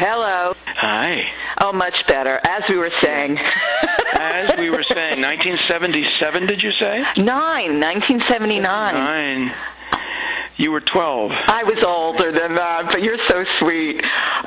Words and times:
Hello. 0.00 0.54
Hi. 0.64 1.30
Oh, 1.60 1.74
much 1.74 2.06
better. 2.08 2.40
As 2.48 2.62
we 2.70 2.78
were 2.78 2.90
saying. 3.02 3.36
As 4.18 4.50
we 4.56 4.70
were 4.70 4.82
saying, 4.82 5.20
1977, 5.20 6.46
did 6.46 6.62
you 6.62 6.72
say? 6.72 7.04
Nine, 7.18 7.78
1979. 7.80 8.62
Nine. 8.62 9.54
You 10.56 10.72
were 10.72 10.80
12. 10.80 11.32
I 11.32 11.64
was 11.64 11.84
older 11.84 12.32
than 12.32 12.54
that, 12.54 12.88
but 12.88 13.02
you're 13.02 13.18
so 13.28 13.44
sweet. 13.58 14.02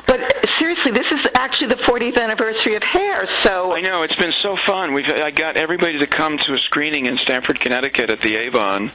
But 0.08 0.20
seriously, 0.58 0.90
this 0.90 1.06
is 1.12 1.20
actually 1.36 1.68
the 1.68 1.82
40th 1.86 2.20
anniversary 2.20 2.74
of 2.74 2.82
Hair, 2.82 3.28
so 3.44 3.74
I 3.76 3.80
know 3.80 4.02
it's 4.02 4.16
been 4.16 4.34
so 4.42 4.56
fun. 4.66 4.92
We've 4.92 5.06
I 5.06 5.30
got 5.30 5.56
everybody 5.56 6.00
to 6.00 6.06
come 6.08 6.36
to 6.36 6.54
a 6.54 6.58
screening 6.58 7.06
in 7.06 7.16
Stamford, 7.18 7.60
Connecticut 7.60 8.10
at 8.10 8.20
the 8.22 8.34
Avon. 8.38 8.90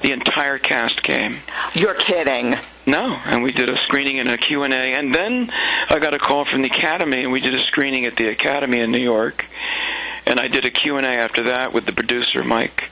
The 0.00 0.12
entire 0.12 0.58
cast 0.58 1.02
came. 1.02 1.40
you're 1.74 1.96
kidding. 1.96 2.54
No, 2.88 3.04
and 3.26 3.42
we 3.42 3.50
did 3.50 3.68
a 3.68 3.76
screening 3.84 4.18
and 4.18 4.30
a 4.30 4.38
Q&A 4.38 4.66
and 4.66 5.14
then 5.14 5.50
I 5.90 5.98
got 5.98 6.14
a 6.14 6.18
call 6.18 6.46
from 6.50 6.62
the 6.62 6.70
Academy 6.70 7.22
and 7.22 7.30
we 7.30 7.40
did 7.42 7.54
a 7.54 7.62
screening 7.66 8.06
at 8.06 8.16
the 8.16 8.28
Academy 8.28 8.80
in 8.80 8.90
New 8.90 9.02
York. 9.02 9.44
And 10.26 10.40
I 10.40 10.48
did 10.48 10.64
a 10.64 10.70
Q&A 10.70 11.02
after 11.02 11.42
that 11.44 11.74
with 11.74 11.84
the 11.84 11.92
producer 11.92 12.42
Mike 12.44 12.90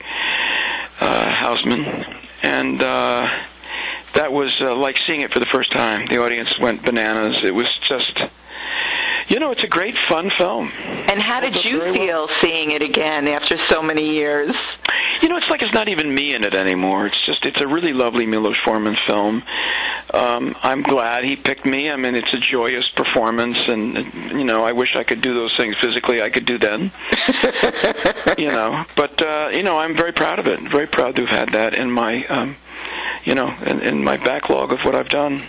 uh 0.99 1.25
Hausman 1.25 2.15
and 2.43 2.81
uh 2.81 3.21
that 4.13 4.31
was 4.31 4.51
uh, 4.61 4.75
like 4.75 4.97
seeing 5.07 5.21
it 5.21 5.33
for 5.33 5.39
the 5.39 5.47
first 5.51 5.71
time. 5.71 6.05
The 6.07 6.23
audience 6.23 6.49
went 6.61 6.83
bananas. 6.85 7.37
It 7.43 7.55
was 7.55 7.67
just 7.89 8.21
you 9.29 9.39
know, 9.39 9.51
it's 9.51 9.63
a 9.63 9.67
great 9.67 9.95
fun 10.07 10.29
film. 10.37 10.71
And 10.77 11.21
how 11.23 11.39
did 11.39 11.57
you 11.63 11.91
feel 11.95 12.29
seeing 12.39 12.71
it 12.71 12.83
again 12.83 13.27
after 13.27 13.57
so 13.67 13.81
many 13.81 14.15
years? 14.15 14.55
You 15.21 15.29
know, 15.29 15.37
it's 15.37 15.49
like 15.49 15.61
it's 15.61 15.73
not 15.73 15.89
even 15.89 16.13
me 16.13 16.35
in 16.35 16.43
it 16.43 16.55
anymore. 16.55 17.07
It's 17.07 17.25
just 17.25 17.45
it's 17.45 17.59
a 17.61 17.67
really 17.67 17.93
lovely 17.93 18.25
Milos 18.25 18.55
Forman 18.63 18.95
film. 19.07 19.43
Um, 20.13 20.55
I'm 20.63 20.83
glad 20.83 21.25
he 21.25 21.35
picked 21.35 21.65
me. 21.65 21.89
I 21.89 21.95
mean, 21.95 22.15
it's 22.15 22.33
a 22.33 22.39
joyous 22.39 22.87
performance, 22.89 23.57
and 23.67 23.95
you 24.31 24.45
know, 24.45 24.63
I 24.63 24.71
wish 24.71 24.95
I 24.95 25.03
could 25.03 25.21
do 25.21 25.33
those 25.33 25.55
things 25.57 25.75
physically. 25.81 26.21
I 26.21 26.29
could 26.29 26.45
do 26.45 26.57
then. 26.57 26.91
you 28.37 28.51
know, 28.51 28.85
but 28.95 29.21
uh, 29.21 29.49
you 29.51 29.63
know, 29.63 29.77
I'm 29.77 29.95
very 29.95 30.13
proud 30.13 30.39
of 30.39 30.47
it. 30.47 30.59
Very 30.71 30.87
proud 30.87 31.15
to 31.15 31.25
have 31.25 31.39
had 31.39 31.49
that 31.49 31.77
in 31.77 31.91
my, 31.91 32.25
um, 32.27 32.55
you 33.25 33.35
know, 33.35 33.53
in, 33.65 33.81
in 33.81 34.03
my 34.03 34.17
backlog 34.17 34.71
of 34.71 34.79
what 34.81 34.95
I've 34.95 35.09
done. 35.09 35.43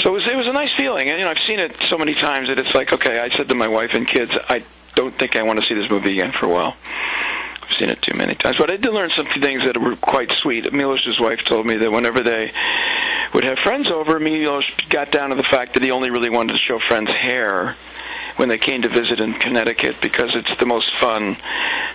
So 0.00 0.10
it 0.10 0.12
was, 0.12 0.28
it 0.32 0.36
was 0.36 0.46
a 0.46 0.52
nice 0.52 0.70
feeling, 0.78 1.08
and 1.08 1.18
you 1.18 1.24
know, 1.24 1.30
I've 1.30 1.48
seen 1.48 1.58
it 1.58 1.76
so 1.90 1.98
many 1.98 2.14
times 2.14 2.48
that 2.48 2.58
it's 2.58 2.74
like, 2.74 2.92
okay, 2.92 3.18
I 3.18 3.28
said 3.36 3.48
to 3.48 3.54
my 3.54 3.68
wife 3.68 3.90
and 3.92 4.08
kids, 4.08 4.32
I 4.48 4.64
don't 4.94 5.16
think 5.16 5.36
I 5.36 5.42
want 5.42 5.60
to 5.60 5.66
see 5.68 5.74
this 5.74 5.90
movie 5.90 6.12
again 6.12 6.32
for 6.38 6.46
a 6.46 6.48
while. 6.48 6.76
Seen 7.80 7.88
it 7.88 8.02
too 8.02 8.14
many 8.14 8.34
times, 8.34 8.56
but 8.58 8.70
I 8.70 8.76
did 8.76 8.92
learn 8.92 9.10
some 9.16 9.26
things 9.40 9.62
that 9.64 9.80
were 9.80 9.96
quite 9.96 10.30
sweet. 10.42 10.70
Milos's 10.70 11.18
wife 11.18 11.38
told 11.48 11.64
me 11.64 11.76
that 11.76 11.90
whenever 11.90 12.20
they 12.20 12.52
would 13.32 13.44
have 13.44 13.56
friends 13.64 13.90
over, 13.90 14.20
Milos 14.20 14.64
got 14.90 15.10
down 15.10 15.30
to 15.30 15.36
the 15.36 15.48
fact 15.50 15.72
that 15.74 15.82
he 15.82 15.90
only 15.90 16.10
really 16.10 16.28
wanted 16.28 16.52
to 16.52 16.58
show 16.58 16.78
friends 16.90 17.08
hair 17.08 17.76
when 18.36 18.50
they 18.50 18.58
came 18.58 18.82
to 18.82 18.88
visit 18.90 19.20
in 19.20 19.32
Connecticut 19.32 19.96
because 20.02 20.28
it's 20.34 20.50
the 20.60 20.66
most 20.66 20.90
fun, 21.00 21.38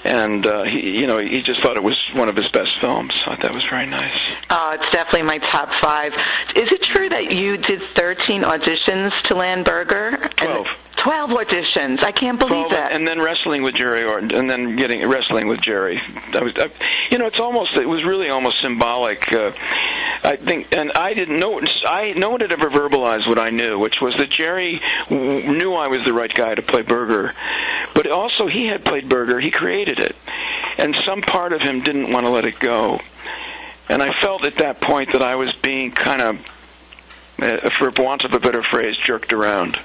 and 0.03 0.47
uh, 0.47 0.63
he, 0.63 1.01
you 1.01 1.05
know, 1.05 1.19
he 1.19 1.43
just 1.43 1.61
thought 1.61 1.77
it 1.77 1.83
was 1.83 1.99
one 2.13 2.29
of 2.29 2.35
his 2.35 2.49
best 2.49 2.71
films. 2.81 3.13
I 3.27 3.35
thought 3.35 3.43
that 3.43 3.53
was 3.53 3.63
very 3.69 3.85
nice. 3.85 4.17
Oh, 4.49 4.71
it's 4.79 4.89
definitely 4.91 5.23
my 5.23 5.37
top 5.37 5.69
five. 5.83 6.13
Is 6.55 6.71
it 6.71 6.81
true 6.81 7.09
that 7.09 7.31
you 7.31 7.57
did 7.57 7.81
13 7.95 8.41
auditions 8.41 9.11
to 9.25 9.35
land 9.35 9.65
Berger? 9.65 10.17
Twelve. 10.37 10.67
12 10.97 11.29
auditions. 11.31 12.03
I 12.03 12.11
can't 12.11 12.39
believe 12.39 12.67
12, 12.67 12.71
that. 12.71 12.93
and 12.93 13.07
then 13.07 13.19
wrestling 13.19 13.63
with 13.63 13.75
Jerry 13.75 14.03
Orton, 14.05 14.33
and 14.33 14.49
then 14.49 14.75
getting 14.75 15.07
wrestling 15.07 15.47
with 15.47 15.61
Jerry. 15.61 16.01
That 16.33 16.43
was, 16.43 16.53
I, 16.57 16.69
you 17.11 17.17
know, 17.17 17.27
it's 17.27 17.39
almost, 17.39 17.75
it 17.75 17.87
was 17.87 18.03
really 18.05 18.29
almost 18.29 18.55
symbolic. 18.63 19.31
Uh, 19.33 19.51
I 20.23 20.37
think, 20.37 20.75
and 20.75 20.91
I 20.93 21.13
didn't 21.13 21.39
know. 21.39 21.61
I 21.85 22.13
no 22.13 22.31
one 22.31 22.41
had 22.41 22.51
ever 22.51 22.69
verbalized 22.69 23.27
what 23.27 23.37
I 23.37 23.49
knew, 23.49 23.77
which 23.77 23.95
was 24.01 24.15
that 24.17 24.29
Jerry 24.29 24.81
w- 25.09 25.53
knew 25.53 25.73
I 25.73 25.87
was 25.87 25.99
the 26.05 26.13
right 26.13 26.33
guy 26.33 26.55
to 26.55 26.61
play 26.61 26.81
Berger, 26.81 27.33
but 27.93 28.09
also 28.09 28.47
he 28.47 28.67
had 28.67 28.83
played 28.83 29.07
Berger. 29.07 29.39
He 29.39 29.51
created 29.51 29.99
it, 29.99 30.15
and 30.77 30.97
some 31.05 31.21
part 31.21 31.53
of 31.53 31.61
him 31.61 31.81
didn't 31.81 32.11
want 32.11 32.25
to 32.25 32.31
let 32.31 32.47
it 32.47 32.59
go. 32.59 32.99
And 33.87 34.01
I 34.01 34.09
felt 34.23 34.45
at 34.45 34.55
that 34.55 34.81
point 34.81 35.13
that 35.13 35.21
I 35.21 35.35
was 35.35 35.53
being 35.61 35.91
kind 35.91 36.21
of, 36.21 36.39
uh, 37.39 37.69
for 37.77 37.91
want 38.01 38.23
of 38.23 38.33
a 38.33 38.39
better 38.39 38.63
phrase, 38.63 38.95
jerked 39.05 39.31
around 39.31 39.77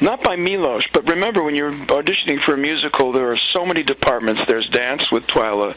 not 0.00 0.22
by 0.22 0.36
Milos, 0.36 0.84
but 0.92 1.08
remember 1.08 1.42
when 1.42 1.56
you're 1.56 1.72
auditioning 1.72 2.42
for 2.44 2.54
a 2.54 2.58
musical, 2.58 3.12
there 3.12 3.32
are 3.32 3.38
so 3.54 3.64
many 3.64 3.82
departments. 3.82 4.42
There's 4.46 4.68
dance 4.68 5.02
with 5.10 5.26
Twyla, 5.26 5.76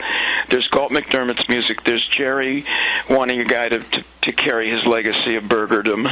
there's 0.50 0.68
Galt 0.68 0.92
MacDermot's 0.92 1.48
music, 1.48 1.84
there's 1.84 2.08
Jerry 2.12 2.66
wanting 3.10 3.40
a 3.40 3.46
guy 3.46 3.70
to, 3.70 3.80
to, 3.80 4.04
to 4.24 4.32
carry 4.32 4.70
his 4.70 4.86
legacy 4.86 5.36
of 5.36 5.46
burgerdom, 5.46 6.08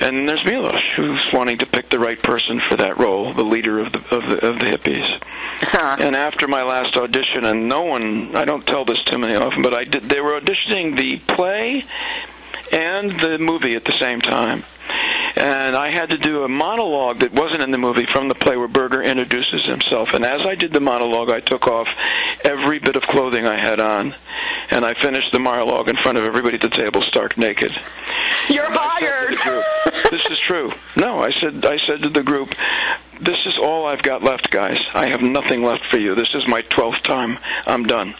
and 0.00 0.28
there's 0.28 0.44
Milos 0.44 0.82
who's 0.96 1.24
wanting 1.32 1.58
to 1.58 1.66
pick 1.66 1.88
the 1.88 1.98
right 1.98 2.20
person 2.22 2.60
for 2.68 2.76
that 2.76 2.98
role, 2.98 3.32
the 3.34 3.44
leader 3.44 3.78
of 3.80 3.92
the 3.92 3.98
of 4.14 4.22
the, 4.28 4.46
of 4.46 4.58
the 4.58 4.66
hippies. 4.66 5.22
Huh. 5.60 5.96
And 6.00 6.14
after 6.14 6.46
my 6.46 6.62
last 6.62 6.96
audition, 6.96 7.44
and 7.44 7.68
no 7.68 7.82
one, 7.82 8.34
I 8.36 8.44
don't 8.44 8.66
tell 8.66 8.84
this 8.84 9.02
too 9.06 9.18
many 9.18 9.34
often, 9.34 9.62
but 9.62 9.74
I 9.74 9.84
did. 9.84 10.08
They 10.08 10.20
were 10.20 10.40
auditioning 10.40 10.96
the 10.96 11.18
play 11.34 11.84
and 12.72 13.18
the 13.20 13.38
movie 13.38 13.74
at 13.74 13.84
the 13.84 13.94
same 14.00 14.20
time. 14.20 14.64
And 15.38 15.76
I 15.76 15.90
had 15.92 16.10
to 16.10 16.18
do 16.18 16.42
a 16.42 16.48
monologue 16.48 17.20
that 17.20 17.32
wasn't 17.32 17.62
in 17.62 17.70
the 17.70 17.78
movie 17.78 18.06
from 18.12 18.28
the 18.28 18.34
play 18.34 18.56
where 18.56 18.66
Berger 18.68 19.02
introduces 19.02 19.64
himself. 19.66 20.08
And 20.12 20.24
as 20.24 20.38
I 20.46 20.54
did 20.56 20.72
the 20.72 20.80
monologue, 20.80 21.30
I 21.30 21.40
took 21.40 21.66
off 21.68 21.86
every 22.44 22.78
bit 22.80 22.96
of 22.96 23.02
clothing 23.02 23.46
I 23.46 23.60
had 23.60 23.78
on. 23.78 24.14
And 24.70 24.84
I 24.84 24.94
finished 25.00 25.28
the 25.32 25.38
monologue 25.38 25.88
in 25.88 25.96
front 26.02 26.18
of 26.18 26.24
everybody 26.24 26.56
at 26.56 26.62
the 26.62 26.68
table 26.70 27.02
stark 27.02 27.38
naked. 27.38 27.70
You're 28.50 28.64
And 28.66 28.74
I 28.74 28.98
said 29.00 29.06
to 29.06 29.06
hired. 29.06 29.30
the 29.32 29.36
group, 29.44 29.64
this 30.10 30.20
is 30.30 30.38
true. 30.48 30.72
No, 30.96 31.20
I 31.20 31.30
said 31.40 31.64
I 31.64 31.78
said 31.86 32.02
to 32.02 32.08
the 32.10 32.22
group, 32.22 32.50
this 33.20 33.36
is 33.46 33.58
all 33.62 33.86
I've 33.86 34.02
got 34.02 34.22
left, 34.22 34.50
guys. 34.50 34.78
I 34.94 35.08
have 35.08 35.22
nothing 35.22 35.62
left 35.62 35.84
for 35.90 35.98
you. 35.98 36.14
This 36.14 36.34
is 36.34 36.46
my 36.48 36.62
twelfth 36.62 37.02
time. 37.04 37.38
I'm 37.66 37.84
done. 37.84 38.14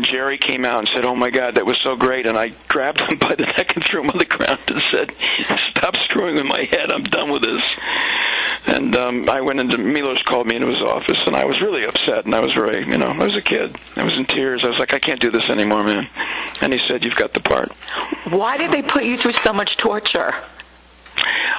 And 0.00 0.08
Jerry 0.08 0.38
came 0.38 0.64
out 0.64 0.78
and 0.78 0.88
said, 0.96 1.04
"Oh 1.04 1.14
my 1.14 1.28
God, 1.28 1.56
that 1.56 1.66
was 1.66 1.76
so 1.84 1.94
great!" 1.94 2.26
And 2.26 2.38
I 2.38 2.54
grabbed 2.68 3.02
him 3.02 3.18
by 3.20 3.34
the 3.34 3.44
neck 3.44 3.76
and 3.76 3.84
threw 3.84 4.00
him 4.00 4.08
on 4.08 4.16
the 4.16 4.24
ground 4.24 4.58
and 4.68 4.80
said, 4.90 5.12
"Stop 5.72 5.94
screwing 6.04 6.36
with 6.36 6.46
my 6.46 6.66
head. 6.70 6.90
I'm 6.90 7.02
done 7.02 7.30
with 7.30 7.42
this." 7.42 7.60
And 8.66 8.96
um, 8.96 9.28
I 9.28 9.42
went 9.42 9.60
into 9.60 9.76
Milos 9.76 10.22
called 10.22 10.46
me 10.46 10.56
into 10.56 10.68
his 10.68 10.80
office, 10.80 11.18
and 11.26 11.36
I 11.36 11.44
was 11.44 11.60
really 11.60 11.84
upset. 11.84 12.24
And 12.24 12.34
I 12.34 12.40
was 12.40 12.50
very, 12.56 12.86
you 12.86 12.96
know, 12.96 13.08
I 13.08 13.18
was 13.18 13.36
a 13.36 13.42
kid. 13.42 13.76
I 13.96 14.04
was 14.04 14.14
in 14.16 14.24
tears. 14.24 14.62
I 14.64 14.70
was 14.70 14.78
like, 14.78 14.94
"I 14.94 14.98
can't 14.98 15.20
do 15.20 15.30
this 15.30 15.44
anymore, 15.50 15.84
man." 15.84 16.08
And 16.62 16.72
he 16.72 16.80
said, 16.88 17.04
"You've 17.04 17.16
got 17.16 17.34
the 17.34 17.40
part." 17.40 17.70
Why 18.30 18.56
did 18.56 18.72
they 18.72 18.80
put 18.80 19.04
you 19.04 19.18
through 19.20 19.34
so 19.44 19.52
much 19.52 19.76
torture? 19.76 20.32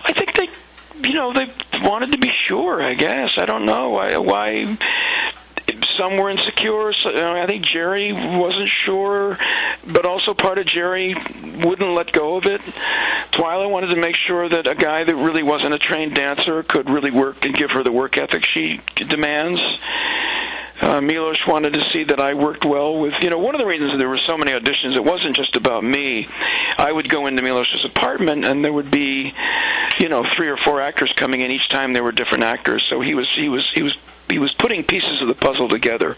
I 0.04 0.14
think 0.14 0.34
they, 0.34 1.08
you 1.08 1.14
know, 1.14 1.32
they 1.32 1.46
wanted 1.88 2.12
to 2.14 2.18
be 2.18 2.32
sure. 2.48 2.82
I 2.82 2.96
guess 2.96 3.30
I 3.38 3.46
don't 3.46 3.66
know 3.66 3.90
why. 3.90 4.18
Why 4.18 4.78
some 6.02 6.18
were 6.18 6.30
insecure. 6.30 6.92
So, 6.94 7.10
I 7.14 7.46
think 7.46 7.66
Jerry 7.66 8.12
wasn't 8.12 8.70
sure, 8.70 9.38
but 9.86 10.06
also 10.06 10.34
part 10.34 10.58
of 10.58 10.66
Jerry 10.66 11.14
wouldn't 11.64 11.94
let 11.94 12.12
go 12.12 12.38
of 12.38 12.46
it. 12.46 12.62
Twyla 13.32 13.70
wanted 13.70 13.88
to 13.88 13.96
make 13.96 14.16
sure 14.16 14.50
that 14.50 14.68
a 14.68 14.76
guy 14.76 15.04
that 15.04 15.16
really 15.16 15.44
wasn't 15.44 15.74
a 15.74 15.78
trained 15.78 16.16
dancer 16.16 16.64
could 16.64 16.90
really 16.90 17.12
work 17.12 17.46
and 17.46 17.56
give 17.56 17.70
her 17.72 17.84
the 17.84 17.92
work 17.92 18.18
ethic 18.18 18.44
she 18.46 18.82
demands. 18.96 19.60
Uh, 20.82 21.00
Milos 21.00 21.38
wanted 21.48 21.74
to 21.74 21.82
see 21.94 22.04
that 22.06 22.20
I 22.20 22.34
worked 22.34 22.66
well 22.66 22.98
with, 22.98 23.14
you 23.22 23.30
know, 23.30 23.38
one 23.38 23.54
of 23.56 23.60
the 23.62 23.68
reasons 23.68 23.98
there 24.00 24.10
were 24.10 24.20
so 24.28 24.36
many 24.36 24.52
auditions, 24.52 24.96
it 24.96 25.04
wasn't 25.04 25.36
just 25.36 25.56
about 25.56 25.84
me. 25.84 26.28
I 26.78 26.92
would 26.92 27.08
go 27.08 27.28
into 27.28 27.44
Milos's 27.44 27.86
apartment 27.86 28.46
and 28.46 28.66
there 28.66 28.74
would 28.74 28.90
be, 28.90 29.32
you 30.00 30.10
know, 30.10 30.26
three 30.36 30.48
or 30.50 30.58
four 30.58 30.82
actors 30.82 31.12
coming 31.16 31.42
in 31.42 31.52
each 31.52 31.70
time 31.70 31.94
there 31.94 32.04
were 32.04 32.12
different 32.12 32.44
actors. 32.44 32.86
So 32.90 33.00
he 33.00 33.14
was, 33.14 33.30
he 33.40 33.48
was, 33.48 33.70
he 33.76 33.84
was, 33.84 33.96
he 34.30 34.40
was 34.40 34.54
putting 34.58 34.84
pieces 34.84 35.22
of 35.22 35.28
the 35.28 35.36
puzzle 35.36 35.68
together. 35.68 36.18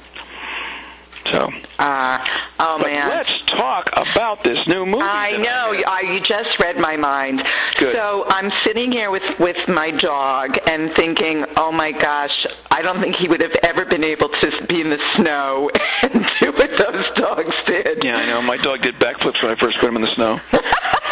So, 1.31 1.49
Uh, 1.79 2.19
oh 2.59 2.77
but 2.79 2.87
man. 2.87 3.09
let's 3.09 3.45
talk 3.47 3.89
about 4.33 4.43
this 4.43 4.57
new 4.67 4.85
movie. 4.85 5.01
I 5.01 5.37
know. 5.37 5.71
made. 5.71 5.83
I, 5.85 6.01
you 6.01 6.19
just 6.19 6.59
read 6.59 6.77
my 6.77 6.97
mind. 6.97 7.41
Good. 7.77 7.95
So 7.95 8.25
I'm 8.27 8.51
sitting 8.65 8.91
here 8.91 9.11
with 9.11 9.23
with 9.39 9.67
my 9.67 9.91
dog 9.91 10.57
and 10.67 10.91
thinking, 10.93 11.45
oh 11.57 11.71
my 11.71 11.91
gosh, 11.91 12.45
I 12.71 12.81
don't 12.81 13.01
think 13.01 13.15
he 13.17 13.27
would 13.27 13.41
have 13.41 13.53
ever 13.63 13.85
been 13.85 14.03
able 14.03 14.29
to 14.29 14.65
be 14.67 14.81
in 14.81 14.89
the 14.89 14.99
snow 15.15 15.69
and 16.03 16.25
do 16.41 16.51
what 16.51 16.69
those 16.77 17.05
dogs 17.15 17.55
did. 17.67 18.03
Yeah, 18.03 18.17
I 18.17 18.25
know. 18.25 18.41
My 18.41 18.57
dog 18.57 18.81
did 18.81 18.95
backflips 18.95 19.41
when 19.41 19.51
I 19.51 19.55
first 19.59 19.77
put 19.79 19.89
him 19.89 19.95
in 19.95 20.01
the 20.01 20.15
snow. 20.15 20.39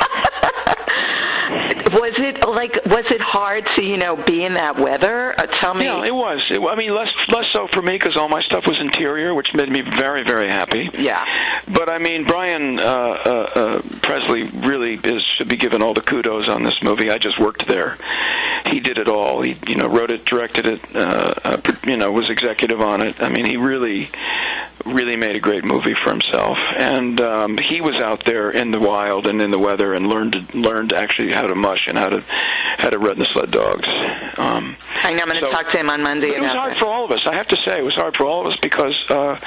Was 1.91 2.13
it 2.17 2.47
like 2.47 2.79
was 2.85 3.05
it 3.11 3.21
hard 3.21 3.65
to 3.77 3.83
you 3.83 3.97
know 3.97 4.15
be 4.15 4.43
in 4.43 4.53
that 4.53 4.77
weather? 4.79 5.33
Uh, 5.37 5.45
tell 5.61 5.73
me. 5.73 5.85
Yeah, 5.85 6.05
it 6.05 6.13
was. 6.13 6.39
It, 6.49 6.61
I 6.61 6.75
mean, 6.75 6.93
less 6.95 7.09
less 7.27 7.45
so 7.53 7.67
for 7.73 7.81
me 7.81 7.93
because 7.93 8.15
all 8.17 8.29
my 8.29 8.41
stuff 8.41 8.63
was 8.65 8.77
interior, 8.79 9.33
which 9.33 9.47
made 9.53 9.69
me 9.69 9.81
very 9.81 10.23
very 10.23 10.49
happy. 10.49 10.89
Yeah. 10.97 11.23
But 11.67 11.89
I 11.89 11.97
mean, 11.97 12.25
Brian 12.25 12.79
uh, 12.79 12.83
uh, 12.83 13.29
uh, 13.55 13.81
Presley 14.01 14.43
really 14.43 14.93
is 14.93 15.21
should 15.37 15.49
be 15.49 15.57
given 15.57 15.81
all 15.81 15.93
the 15.93 16.01
kudos 16.01 16.49
on 16.49 16.63
this 16.63 16.75
movie. 16.81 17.09
I 17.09 17.17
just 17.17 17.39
worked 17.39 17.67
there. 17.67 17.97
He 18.71 18.79
did 18.79 18.97
it 18.97 19.09
all. 19.09 19.43
He 19.43 19.57
you 19.67 19.75
know 19.75 19.87
wrote 19.87 20.11
it, 20.11 20.23
directed 20.25 20.67
it, 20.67 20.95
uh, 20.95 21.33
uh, 21.43 21.57
pr- 21.57 21.89
you 21.89 21.97
know 21.97 22.11
was 22.11 22.29
executive 22.29 22.79
on 22.79 23.05
it. 23.05 23.21
I 23.21 23.29
mean, 23.29 23.45
he 23.45 23.57
really 23.57 24.09
really 24.85 25.17
made 25.17 25.35
a 25.35 25.39
great 25.39 25.63
movie 25.63 25.95
for 26.03 26.11
himself. 26.11 26.57
And 26.77 27.19
um, 27.21 27.57
he 27.69 27.81
was 27.81 28.01
out 28.03 28.25
there 28.25 28.51
in 28.51 28.71
the 28.71 28.79
wild 28.79 29.27
and 29.27 29.41
in 29.41 29.51
the 29.51 29.59
weather 29.59 29.93
and 29.93 30.07
learned 30.07 30.53
learned 30.53 30.93
actually 30.93 31.31
how 31.31 31.43
to 31.43 31.55
mush 31.55 31.87
and 31.87 31.97
how 31.97 32.07
to 32.07 32.21
head 32.77 32.93
of 32.93 33.01
Redden 33.01 33.19
the 33.19 33.29
Sled 33.33 33.51
Dogs. 33.51 33.87
Um, 34.37 34.75
I 35.03 35.11
know 35.11 35.23
I'm 35.23 35.29
going 35.29 35.41
to 35.41 35.47
so- 35.47 35.51
talk 35.51 35.71
to 35.71 35.77
him 35.77 35.89
on 35.89 36.01
Monday 36.01 36.29
it 36.29 36.39
was 36.39 36.51
hard 36.51 36.73
that. 36.73 36.79
for 36.79 36.85
all 36.85 37.05
of 37.05 37.11
us. 37.11 37.19
I 37.25 37.35
have 37.35 37.47
to 37.47 37.57
say, 37.65 37.79
it 37.79 37.83
was 37.83 37.95
hard 37.95 38.15
for 38.15 38.25
all 38.25 38.41
of 38.45 38.51
us 38.51 38.57
because 38.61 38.95
uh, 39.09 39.39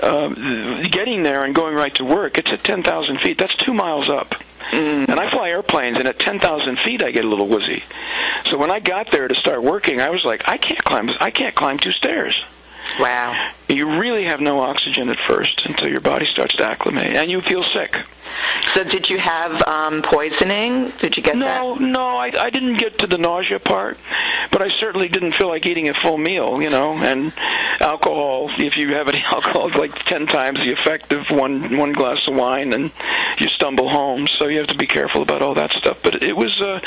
uh, 0.00 0.82
getting 0.90 1.22
there 1.22 1.44
and 1.44 1.54
going 1.54 1.74
right 1.74 1.94
to 1.94 2.04
work. 2.04 2.38
It's 2.38 2.50
at 2.50 2.64
10,000 2.64 3.20
feet. 3.20 3.38
That's 3.38 3.54
two 3.64 3.74
miles 3.74 4.10
up. 4.10 4.34
Mm. 4.72 5.08
And 5.08 5.20
I 5.20 5.30
fly 5.30 5.50
airplanes, 5.50 5.98
and 5.98 6.08
at 6.08 6.18
10,000 6.18 6.78
feet, 6.84 7.04
I 7.04 7.12
get 7.12 7.24
a 7.24 7.28
little 7.28 7.46
woozy. 7.46 7.84
So 8.46 8.58
when 8.58 8.70
I 8.70 8.80
got 8.80 9.10
there 9.12 9.28
to 9.28 9.34
start 9.36 9.62
working, 9.62 10.00
I 10.00 10.10
was 10.10 10.24
like, 10.24 10.42
I 10.48 10.56
can't 10.56 10.82
climb. 10.84 11.08
I 11.20 11.30
can't 11.30 11.54
climb 11.54 11.78
two 11.78 11.92
stairs. 11.92 12.36
Wow. 12.98 13.52
You 13.68 13.98
really 14.00 14.24
have 14.24 14.40
no 14.40 14.60
oxygen 14.60 15.08
at 15.08 15.18
first 15.28 15.62
until 15.64 15.88
your 15.88 16.00
body 16.00 16.26
starts 16.32 16.54
to 16.56 16.64
acclimate, 16.64 17.16
and 17.16 17.30
you 17.30 17.42
feel 17.42 17.64
sick. 17.74 17.96
So 18.74 18.84
did 18.84 19.08
you 19.08 19.18
have 19.18 19.62
um, 19.66 20.02
poisoning? 20.02 20.92
Did 21.00 21.16
you 21.16 21.22
get 21.22 21.36
No, 21.36 21.74
no, 21.74 22.16
I, 22.16 22.30
I 22.38 22.50
didn't 22.50 22.78
get 22.78 22.98
to 22.98 23.06
the 23.06 23.18
nausea 23.18 23.58
part, 23.58 23.98
but 24.50 24.62
I 24.62 24.68
certainly 24.80 25.08
didn't 25.08 25.32
feel 25.32 25.48
like 25.48 25.66
eating 25.66 25.88
a 25.88 25.94
full 26.02 26.18
meal, 26.18 26.60
you 26.60 26.70
know. 26.70 26.96
And 26.96 27.32
alcohol, 27.80 28.50
if 28.58 28.76
you 28.76 28.94
have 28.94 29.08
any 29.08 29.22
alcohol, 29.32 29.68
is 29.68 29.76
like 29.76 29.94
ten 30.04 30.26
times 30.26 30.58
the 30.58 30.72
effect 30.72 31.12
of 31.12 31.26
one 31.30 31.76
one 31.76 31.92
glass 31.92 32.20
of 32.28 32.34
wine, 32.34 32.72
and 32.72 32.90
you 33.38 33.48
stumble 33.54 33.90
home. 33.90 34.26
So 34.38 34.48
you 34.48 34.58
have 34.58 34.68
to 34.68 34.76
be 34.76 34.86
careful 34.86 35.22
about 35.22 35.42
all 35.42 35.54
that 35.54 35.70
stuff. 35.70 35.98
But 36.02 36.22
it 36.22 36.36
was, 36.36 36.52
uh, 36.60 36.80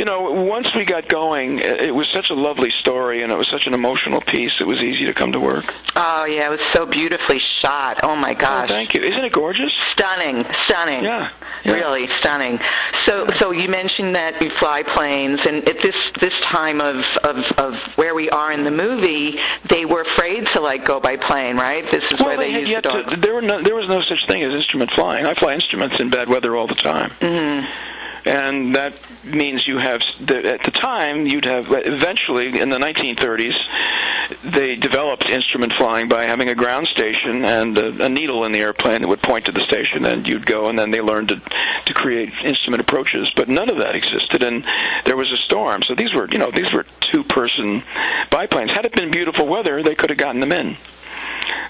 you 0.00 0.06
know, 0.06 0.32
once 0.56 0.66
we 0.74 0.86
got 0.86 1.08
going, 1.08 1.58
it 1.58 1.94
was 1.94 2.08
such 2.14 2.30
a 2.30 2.34
lovely 2.34 2.70
story, 2.78 3.22
and 3.22 3.30
it 3.30 3.36
was 3.36 3.48
such 3.52 3.66
an 3.66 3.74
emotional 3.74 4.22
piece. 4.22 4.50
It 4.58 4.66
was 4.66 4.78
easy 4.78 5.04
to 5.04 5.12
come 5.12 5.30
to 5.32 5.38
work. 5.40 5.66
Oh 5.94 6.24
yeah, 6.24 6.46
it 6.46 6.50
was 6.50 6.64
so 6.74 6.86
beautifully 6.86 7.38
shot. 7.62 8.00
Oh 8.02 8.16
my 8.16 8.30
Oh, 8.30 8.34
gosh. 8.34 8.70
thank 8.70 8.94
you. 8.94 9.02
Isn't 9.02 9.24
it 9.26 9.32
gorgeous? 9.32 9.70
Stunning, 9.92 10.44
stunning. 10.66 11.04
Yeah, 11.04 11.28
yeah. 11.64 11.72
Really 11.72 12.08
stunning. 12.20 12.58
So, 13.06 13.26
so 13.38 13.50
you 13.52 13.68
mentioned 13.68 14.14
that 14.16 14.42
you 14.42 14.48
fly 14.58 14.82
planes, 14.82 15.40
and 15.46 15.68
at 15.68 15.80
this 15.82 15.94
this 16.22 16.32
time 16.50 16.80
of, 16.80 16.96
of 17.22 17.36
of 17.58 17.74
where 17.96 18.14
we 18.14 18.30
are 18.30 18.50
in 18.52 18.64
the 18.64 18.70
movie, 18.70 19.38
they 19.68 19.84
were 19.84 20.02
afraid 20.14 20.46
to 20.54 20.60
like 20.62 20.84
go 20.86 20.98
by 21.00 21.16
plane, 21.16 21.56
right? 21.56 21.84
This 21.92 22.02
is 22.10 22.18
Well, 22.18 22.28
where 22.28 22.38
they 22.38 22.52
they 22.54 22.60
had 22.60 22.60
use 22.62 22.70
yet 22.70 22.82
the 22.84 22.88
dog. 23.02 23.10
to, 23.10 23.16
there 23.20 23.34
were 23.34 23.42
no, 23.42 23.62
there 23.62 23.74
was 23.74 23.88
no 23.88 24.00
such 24.00 24.26
thing 24.28 24.42
as 24.42 24.52
instrument 24.54 24.90
flying. 24.94 25.26
I 25.26 25.34
fly 25.34 25.52
instruments 25.52 25.96
in 26.00 26.08
bad 26.08 26.28
weather 26.30 26.56
all 26.56 26.66
the 26.66 26.74
time, 26.76 27.10
hmm 27.20 27.66
and 28.26 28.74
that 28.76 28.92
means 29.24 29.66
you 29.66 29.78
have 29.78 30.00
at 30.20 30.62
the 30.62 30.72
time 30.82 31.26
you'd 31.26 31.44
have 31.44 31.66
eventually 31.70 32.58
in 32.58 32.70
the 32.70 32.78
1930s 32.78 33.54
they 34.44 34.76
developed 34.76 35.28
instrument 35.28 35.72
flying 35.76 36.08
by 36.08 36.24
having 36.24 36.48
a 36.48 36.54
ground 36.54 36.86
station 36.88 37.44
and 37.44 37.78
a, 37.78 38.04
a 38.04 38.08
needle 38.08 38.44
in 38.44 38.52
the 38.52 38.60
airplane 38.60 39.02
that 39.02 39.08
would 39.08 39.22
point 39.22 39.46
to 39.46 39.52
the 39.52 39.64
station, 39.68 40.04
and 40.04 40.28
you'd 40.28 40.46
go, 40.46 40.66
and 40.66 40.78
then 40.78 40.90
they 40.90 41.00
learned 41.00 41.28
to 41.28 41.40
to 41.86 41.94
create 41.94 42.32
instrument 42.44 42.80
approaches. 42.80 43.30
But 43.34 43.48
none 43.48 43.68
of 43.68 43.78
that 43.78 43.94
existed, 43.94 44.42
and 44.42 44.64
there 45.04 45.16
was 45.16 45.32
a 45.32 45.36
storm. 45.44 45.82
So 45.82 45.94
these 45.94 46.14
were 46.14 46.28
you 46.30 46.38
know 46.38 46.50
these 46.50 46.72
were 46.72 46.86
two 47.00 47.24
person 47.24 47.82
biplanes. 48.30 48.70
Had 48.72 48.84
it 48.86 48.94
been 48.94 49.10
beautiful 49.10 49.46
weather, 49.46 49.82
they 49.82 49.94
could 49.94 50.10
have 50.10 50.18
gotten 50.18 50.40
them 50.40 50.52
in 50.52 50.76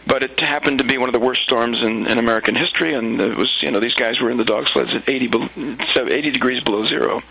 but 0.06 0.22
it 0.22 0.38
happened 0.40 0.78
to 0.78 0.84
be 0.84 0.98
one 0.98 1.08
of 1.08 1.12
the 1.12 1.20
worst 1.20 1.42
storms 1.42 1.78
in, 1.82 2.06
in 2.06 2.18
American 2.18 2.54
history, 2.56 2.94
and 2.94 3.20
it 3.20 3.36
was 3.36 3.50
you 3.62 3.70
know 3.70 3.80
these 3.80 3.94
guys 3.94 4.20
were 4.20 4.30
in 4.30 4.36
the 4.36 4.44
dog 4.44 4.66
sleds 4.72 4.90
at 4.94 5.08
80, 5.08 5.26
bel- 5.28 5.48
so 5.94 6.06
80 6.06 6.30
degrees 6.30 6.62
below 6.64 6.86
zero. 6.86 7.22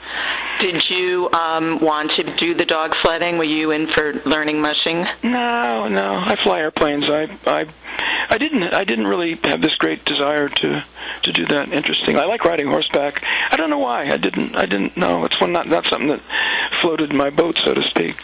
Did 0.59 0.83
you 0.89 1.29
um, 1.31 1.79
want 1.79 2.11
to 2.17 2.35
do 2.35 2.53
the 2.53 2.65
dog 2.65 2.93
sledding? 3.01 3.37
Were 3.37 3.45
you 3.45 3.71
in 3.71 3.87
for 3.87 4.13
learning 4.25 4.61
mushing? 4.61 5.05
No, 5.23 5.87
no, 5.87 6.15
I 6.15 6.35
fly 6.43 6.59
airplanes. 6.59 7.05
I 7.09 7.29
I 7.45 7.65
I 8.29 8.37
didn't 8.37 8.73
I 8.73 8.83
didn't 8.83 9.07
really 9.07 9.39
have 9.43 9.61
this 9.61 9.75
great 9.75 10.03
desire 10.05 10.49
to 10.49 10.85
to 11.23 11.31
do 11.31 11.45
that. 11.47 11.71
Interesting. 11.71 12.17
I 12.17 12.25
like 12.25 12.43
riding 12.45 12.67
horseback. 12.67 13.23
I 13.51 13.55
don't 13.55 13.69
know 13.69 13.79
why. 13.79 14.07
I 14.09 14.17
didn't 14.17 14.55
I 14.55 14.65
didn't 14.65 14.97
know. 14.97 15.25
It's 15.25 15.39
one 15.39 15.51
not 15.51 15.67
not 15.67 15.85
something 15.89 16.09
that 16.09 16.21
floated 16.81 17.13
my 17.13 17.29
boat, 17.29 17.57
so 17.65 17.73
to 17.73 17.83
speak. 17.89 18.17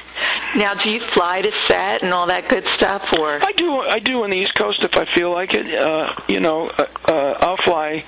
Now, 0.55 0.73
do 0.73 0.89
you 0.89 1.01
fly 1.13 1.41
to 1.41 1.51
set 1.69 2.01
and 2.01 2.13
all 2.13 2.27
that 2.27 2.47
good 2.47 2.63
stuff, 2.77 3.03
or 3.19 3.43
I 3.43 3.51
do. 3.51 3.77
I 3.77 3.99
do 3.99 4.23
on 4.23 4.29
the 4.29 4.37
East 4.37 4.55
Coast 4.55 4.83
if 4.83 4.95
I 4.95 5.05
feel 5.13 5.31
like 5.31 5.53
it. 5.53 5.67
Uh, 5.73 6.07
you 6.29 6.39
know, 6.39 6.69
uh, 6.69 6.85
uh, 7.05 7.37
I'll 7.41 7.57
fly. 7.57 8.05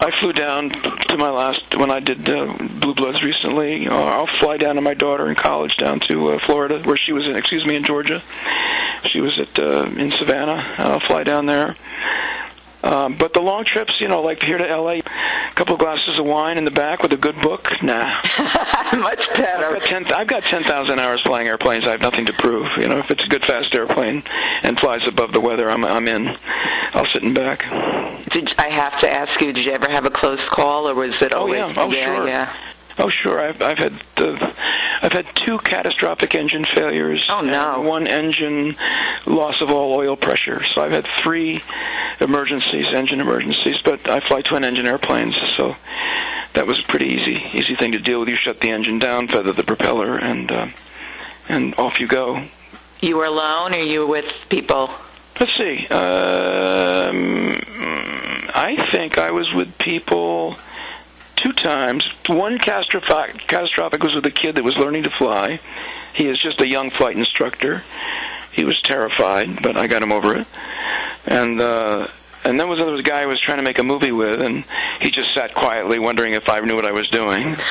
I 0.00 0.10
flew 0.20 0.32
down 0.32 0.70
to 0.70 1.16
my 1.16 1.30
last 1.30 1.76
when 1.76 1.90
I 1.90 1.98
did 1.98 2.28
uh, 2.28 2.56
Blue 2.80 2.94
Bloods 2.94 3.22
recently. 3.22 3.86
Know, 3.86 3.96
I'll 3.96 4.28
fly 4.40 4.58
down 4.58 4.76
to 4.76 4.80
my 4.80 4.94
daughter 4.94 5.28
in 5.28 5.34
college 5.34 5.76
down 5.76 5.98
to 6.08 6.34
uh, 6.34 6.38
Florida, 6.46 6.80
where 6.84 6.96
she 6.96 7.12
was 7.12 7.26
in. 7.26 7.36
Excuse 7.36 7.66
me, 7.66 7.74
in 7.74 7.82
Georgia. 7.82 8.22
She 9.06 9.20
was 9.20 9.36
at 9.40 9.58
uh, 9.58 9.82
in 9.82 10.12
Savannah. 10.20 10.74
I'll 10.78 11.00
fly 11.00 11.24
down 11.24 11.46
there. 11.46 11.76
Um, 12.82 13.14
but 13.16 13.32
the 13.32 13.40
long 13.40 13.64
trips, 13.64 13.94
you 14.00 14.08
know, 14.08 14.22
like 14.22 14.42
here 14.42 14.58
to 14.58 14.64
LA, 14.64 14.98
a 14.98 15.54
couple 15.54 15.74
of 15.74 15.80
glasses 15.80 16.18
of 16.18 16.26
wine 16.26 16.58
in 16.58 16.64
the 16.64 16.70
back 16.70 17.02
with 17.02 17.12
a 17.12 17.16
good 17.16 17.40
book. 17.40 17.68
Nah, 17.82 18.02
much 18.96 19.22
better? 19.34 19.78
I've 20.14 20.26
got 20.26 20.42
ten 20.50 20.64
thousand 20.64 20.98
hours 20.98 21.20
flying 21.24 21.46
airplanes. 21.46 21.84
I 21.86 21.92
have 21.92 22.00
nothing 22.00 22.26
to 22.26 22.32
prove. 22.32 22.66
You 22.78 22.88
know, 22.88 22.98
if 22.98 23.10
it's 23.10 23.22
a 23.22 23.28
good 23.28 23.44
fast 23.46 23.74
airplane 23.74 24.22
and 24.62 24.78
flies 24.78 25.00
above 25.06 25.32
the 25.32 25.40
weather, 25.40 25.70
I'm 25.70 25.84
I'm 25.84 26.08
in. 26.08 26.26
I'll 26.94 27.06
sit 27.14 27.22
in 27.22 27.34
back. 27.34 27.60
Did 28.32 28.48
I 28.58 28.68
have 28.70 29.00
to 29.00 29.12
ask 29.12 29.40
you? 29.40 29.52
Did 29.52 29.64
you 29.64 29.72
ever 29.72 29.86
have 29.90 30.04
a 30.04 30.10
close 30.10 30.40
call, 30.50 30.88
or 30.88 30.94
was 30.94 31.14
it 31.20 31.34
always? 31.34 31.60
Oh, 31.60 31.68
yeah. 31.68 31.74
Oh, 31.76 31.90
yeah, 31.90 32.06
sure. 32.06 32.28
yeah. 32.28 32.56
Oh 32.98 33.08
sure, 33.22 33.40
I've 33.40 33.62
I've 33.62 33.78
had 33.78 34.02
uh, 34.18 34.52
I've 35.02 35.12
had 35.12 35.26
two 35.34 35.58
catastrophic 35.58 36.34
engine 36.34 36.64
failures. 36.76 37.26
Oh, 37.30 37.40
no. 37.40 37.80
one 37.80 38.06
engine 38.06 38.76
loss 39.26 39.54
of 39.62 39.70
all 39.70 39.94
oil 39.94 40.16
pressure. 40.16 40.62
So 40.74 40.82
I've 40.82 40.92
had 40.92 41.06
three 41.22 41.62
emergencies, 42.22 42.86
engine 42.94 43.20
emergencies. 43.20 43.76
But 43.84 44.08
I 44.08 44.26
fly 44.28 44.42
twin 44.42 44.64
engine 44.64 44.86
airplanes, 44.86 45.34
so 45.56 45.76
that 46.54 46.66
was 46.66 46.80
a 46.80 46.88
pretty 46.88 47.06
easy 47.06 47.50
easy 47.54 47.76
thing 47.76 47.92
to 47.92 47.98
deal 47.98 48.20
with. 48.20 48.28
You 48.28 48.36
shut 48.36 48.60
the 48.60 48.70
engine 48.70 48.98
down, 48.98 49.28
feather 49.28 49.52
the 49.52 49.64
propeller, 49.64 50.16
and 50.16 50.50
uh, 50.50 50.66
and 51.48 51.74
off 51.76 52.00
you 52.00 52.06
go. 52.06 52.44
You 53.00 53.16
were 53.16 53.24
alone, 53.24 53.74
or 53.74 53.82
you 53.82 54.00
were 54.00 54.06
with 54.06 54.30
people? 54.48 54.90
Let's 55.40 55.52
see. 55.56 55.88
Um, 55.88 57.56
I 58.54 58.88
think 58.92 59.18
I 59.18 59.32
was 59.32 59.52
with 59.54 59.76
people 59.78 60.56
two 61.36 61.52
times. 61.52 62.04
One 62.28 62.58
catastrophic, 62.58 63.46
catastrophic 63.48 64.02
was 64.02 64.14
with 64.14 64.26
a 64.26 64.30
kid 64.30 64.54
that 64.54 64.62
was 64.62 64.76
learning 64.76 65.04
to 65.04 65.10
fly. 65.18 65.58
He 66.14 66.28
is 66.28 66.40
just 66.40 66.60
a 66.60 66.68
young 66.68 66.90
flight 66.90 67.16
instructor. 67.16 67.82
He 68.52 68.64
was 68.64 68.80
terrified, 68.82 69.62
but 69.62 69.76
I 69.76 69.86
got 69.86 70.02
him 70.02 70.12
over 70.12 70.36
it. 70.36 70.46
And 71.26 71.60
uh, 71.60 72.08
and 72.44 72.58
then 72.58 72.68
was 72.68 72.78
there 72.78 72.86
was 72.86 73.00
a 73.00 73.02
guy 73.04 73.22
I 73.22 73.26
was 73.26 73.40
trying 73.40 73.58
to 73.58 73.62
make 73.64 73.78
a 73.78 73.84
movie 73.84 74.12
with, 74.12 74.42
and 74.42 74.64
he 75.00 75.10
just 75.10 75.34
sat 75.34 75.54
quietly, 75.54 75.98
wondering 75.98 76.34
if 76.34 76.48
I 76.48 76.60
knew 76.60 76.74
what 76.74 76.86
I 76.86 76.92
was 76.92 77.08
doing. 77.08 77.56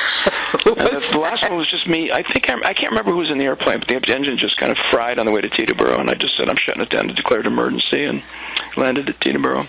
And 0.64 0.78
the, 0.78 1.00
the 1.12 1.18
last 1.18 1.42
one 1.48 1.56
was 1.56 1.68
just 1.70 1.88
me. 1.88 2.10
I 2.12 2.22
think 2.22 2.48
I'm, 2.50 2.62
I 2.62 2.72
can't 2.74 2.90
remember 2.90 3.10
who 3.10 3.18
was 3.18 3.30
in 3.30 3.38
the 3.38 3.46
airplane, 3.46 3.78
but 3.78 3.88
the 3.88 3.96
engine 4.14 4.36
just 4.38 4.56
kind 4.58 4.70
of 4.70 4.76
fried 4.90 5.18
on 5.18 5.24
the 5.26 5.32
way 5.32 5.40
to 5.40 5.48
Teterboro, 5.48 5.98
and 5.98 6.10
I 6.10 6.14
just 6.14 6.36
said 6.36 6.46
I'm 6.48 6.56
shutting 6.56 6.82
it 6.82 6.90
down 6.90 7.08
to 7.08 7.14
declare 7.14 7.40
an 7.40 7.46
emergency, 7.46 8.04
and 8.04 8.22
landed 8.76 9.08
at 9.08 9.18
Teterboro. 9.20 9.66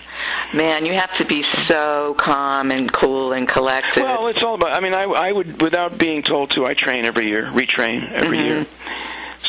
Man, 0.52 0.84
you 0.84 0.92
have 0.94 1.14
to 1.16 1.24
be 1.24 1.42
so 1.68 2.14
calm 2.18 2.70
and 2.70 2.92
cool 2.92 3.32
and 3.32 3.48
collected. 3.48 4.02
Well, 4.02 4.28
it's 4.28 4.42
all 4.44 4.54
about. 4.54 4.74
I 4.74 4.80
mean, 4.80 4.92
I, 4.94 5.04
I 5.04 5.32
would, 5.32 5.60
without 5.62 5.96
being 5.98 6.22
told 6.22 6.50
to, 6.52 6.66
I 6.66 6.74
train 6.74 7.06
every 7.06 7.28
year, 7.28 7.44
retrain 7.46 8.10
every 8.12 8.36
Mhm. 8.36 8.48
year, 8.48 8.66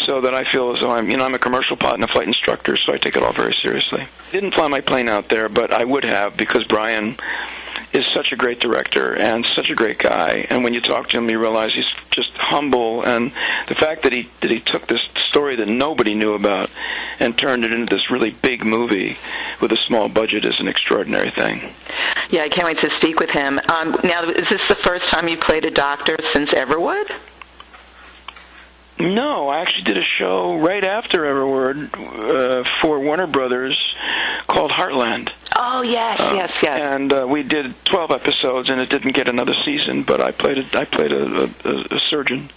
so 0.05 0.21
that 0.21 0.33
I 0.33 0.50
feel 0.51 0.75
as 0.75 0.81
though 0.81 0.91
I'm, 0.91 1.09
you 1.09 1.17
know, 1.17 1.25
I'm 1.25 1.33
a 1.33 1.39
commercial 1.39 1.75
pilot 1.75 1.95
and 1.95 2.03
a 2.03 2.13
flight 2.13 2.27
instructor, 2.27 2.77
so 2.77 2.93
I 2.93 2.97
take 2.97 3.15
it 3.15 3.24
all 3.24 3.33
very 3.33 3.55
seriously. 3.63 4.07
Didn't 4.31 4.53
fly 4.53 4.67
my 4.67 4.81
plane 4.81 5.09
out 5.09 5.29
there, 5.29 5.50
but 5.50 5.71
I 5.74 5.83
would 5.83 6.03
have 6.03 6.38
because 6.38 6.63
Brian 6.65 7.17
is 7.93 8.03
such 8.13 8.31
a 8.31 8.35
great 8.35 8.59
director 8.59 9.17
and 9.17 9.45
such 9.55 9.69
a 9.69 9.75
great 9.75 10.00
guy. 10.00 10.45
And 10.50 10.63
when 10.63 10.74
you 10.74 10.81
talk 10.81 11.09
to 11.09 11.17
him, 11.17 11.29
you 11.29 11.39
realize 11.39 11.69
he's 11.74 11.85
just 12.12 12.31
humble, 12.35 13.03
and 13.03 13.31
the 13.67 13.75
fact 13.75 14.03
that 14.03 14.13
he 14.13 14.29
that 14.41 14.51
he 14.51 14.59
took 14.59 14.88
this 14.88 15.01
story 15.29 15.55
that 15.55 15.67
nobody 15.67 16.13
knew 16.13 16.33
about 16.33 16.69
and 17.19 17.38
turned 17.38 17.65
it 17.65 17.74
into 17.74 17.93
this 17.93 18.12
really 18.12 18.31
big 18.31 18.65
movie 18.65 19.17
with 19.62 19.71
a 19.71 19.77
small 19.88 20.09
budget 20.09 20.45
is 20.45 20.59
an 20.59 20.67
extraordinary 20.67 21.31
thing. 21.31 21.74
yeah, 22.29 22.43
I 22.43 22.50
can't 22.50 22.65
wait 22.65 22.79
to 22.79 22.89
speak 22.97 23.19
with 23.19 23.31
him. 23.31 23.59
Um, 23.69 23.95
now, 24.03 24.29
is 24.29 24.45
this 24.50 24.62
the 24.69 24.75
first 24.83 25.05
time 25.12 25.27
you 25.27 25.38
played 25.38 25.65
a 25.65 25.71
doctor 25.71 26.17
since 26.33 26.50
Everwood? 26.51 27.09
No, 28.99 29.49
I 29.49 29.59
actually 29.59 29.83
did 29.83 29.97
a 29.97 30.05
show 30.17 30.55
right 30.55 30.83
after 30.83 31.23
Everwood 31.23 31.93
uh, 31.93 32.63
for 32.81 32.99
Warner 32.99 33.27
Brothers 33.27 33.77
called 34.47 34.71
Heartland. 34.71 35.31
Oh 35.57 35.81
yes, 35.81 36.19
Uh, 36.19 36.33
yes, 36.35 36.51
yes. 36.63 36.95
And 36.95 37.11
uh, 37.11 37.25
we 37.29 37.43
did 37.43 37.73
12 37.85 38.11
episodes, 38.11 38.69
and 38.69 38.79
it 38.79 38.89
didn't 38.89 39.13
get 39.13 39.27
another 39.29 39.53
season. 39.65 40.03
But 40.03 40.21
I 40.21 40.31
played 40.31 40.59
a, 40.59 40.79
I 40.79 40.85
played 40.85 41.11
a, 41.11 41.43
a, 41.65 41.69
a 41.95 41.99
surgeon 42.09 42.49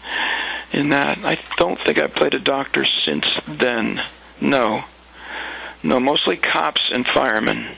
in 0.72 0.90
that. 0.90 1.18
I 1.24 1.38
don't 1.56 1.78
think 1.84 2.00
I 2.00 2.06
played 2.06 2.34
a 2.34 2.40
doctor 2.40 2.84
since 3.04 3.24
then. 3.48 4.00
No, 4.40 4.84
no, 5.82 5.98
mostly 5.98 6.36
cops 6.36 6.82
and 6.92 7.04
firemen. 7.06 7.76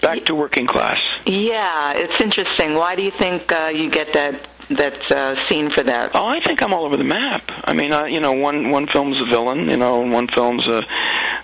Back 0.00 0.24
to 0.26 0.34
working 0.34 0.66
class. 0.66 0.98
Yeah, 1.26 1.92
it's 1.96 2.20
interesting. 2.22 2.74
Why 2.74 2.94
do 2.96 3.02
you 3.02 3.10
think 3.12 3.50
uh, 3.52 3.68
you 3.74 3.90
get 3.90 4.12
that 4.14 4.48
that 4.70 5.10
uh, 5.10 5.34
scene 5.48 5.70
for 5.70 5.82
that? 5.82 6.10
Oh, 6.14 6.26
I 6.26 6.40
think 6.44 6.62
I'm 6.62 6.72
all 6.74 6.84
over 6.84 6.96
the 6.96 7.04
map. 7.04 7.42
I 7.64 7.72
mean, 7.72 7.92
uh, 7.92 8.04
you 8.04 8.20
know, 8.20 8.32
one 8.32 8.70
one 8.70 8.86
film's 8.86 9.16
a 9.20 9.26
villain, 9.30 9.68
you 9.68 9.76
know, 9.76 10.02
and 10.02 10.12
one 10.12 10.28
film's 10.28 10.66
a, 10.66 10.82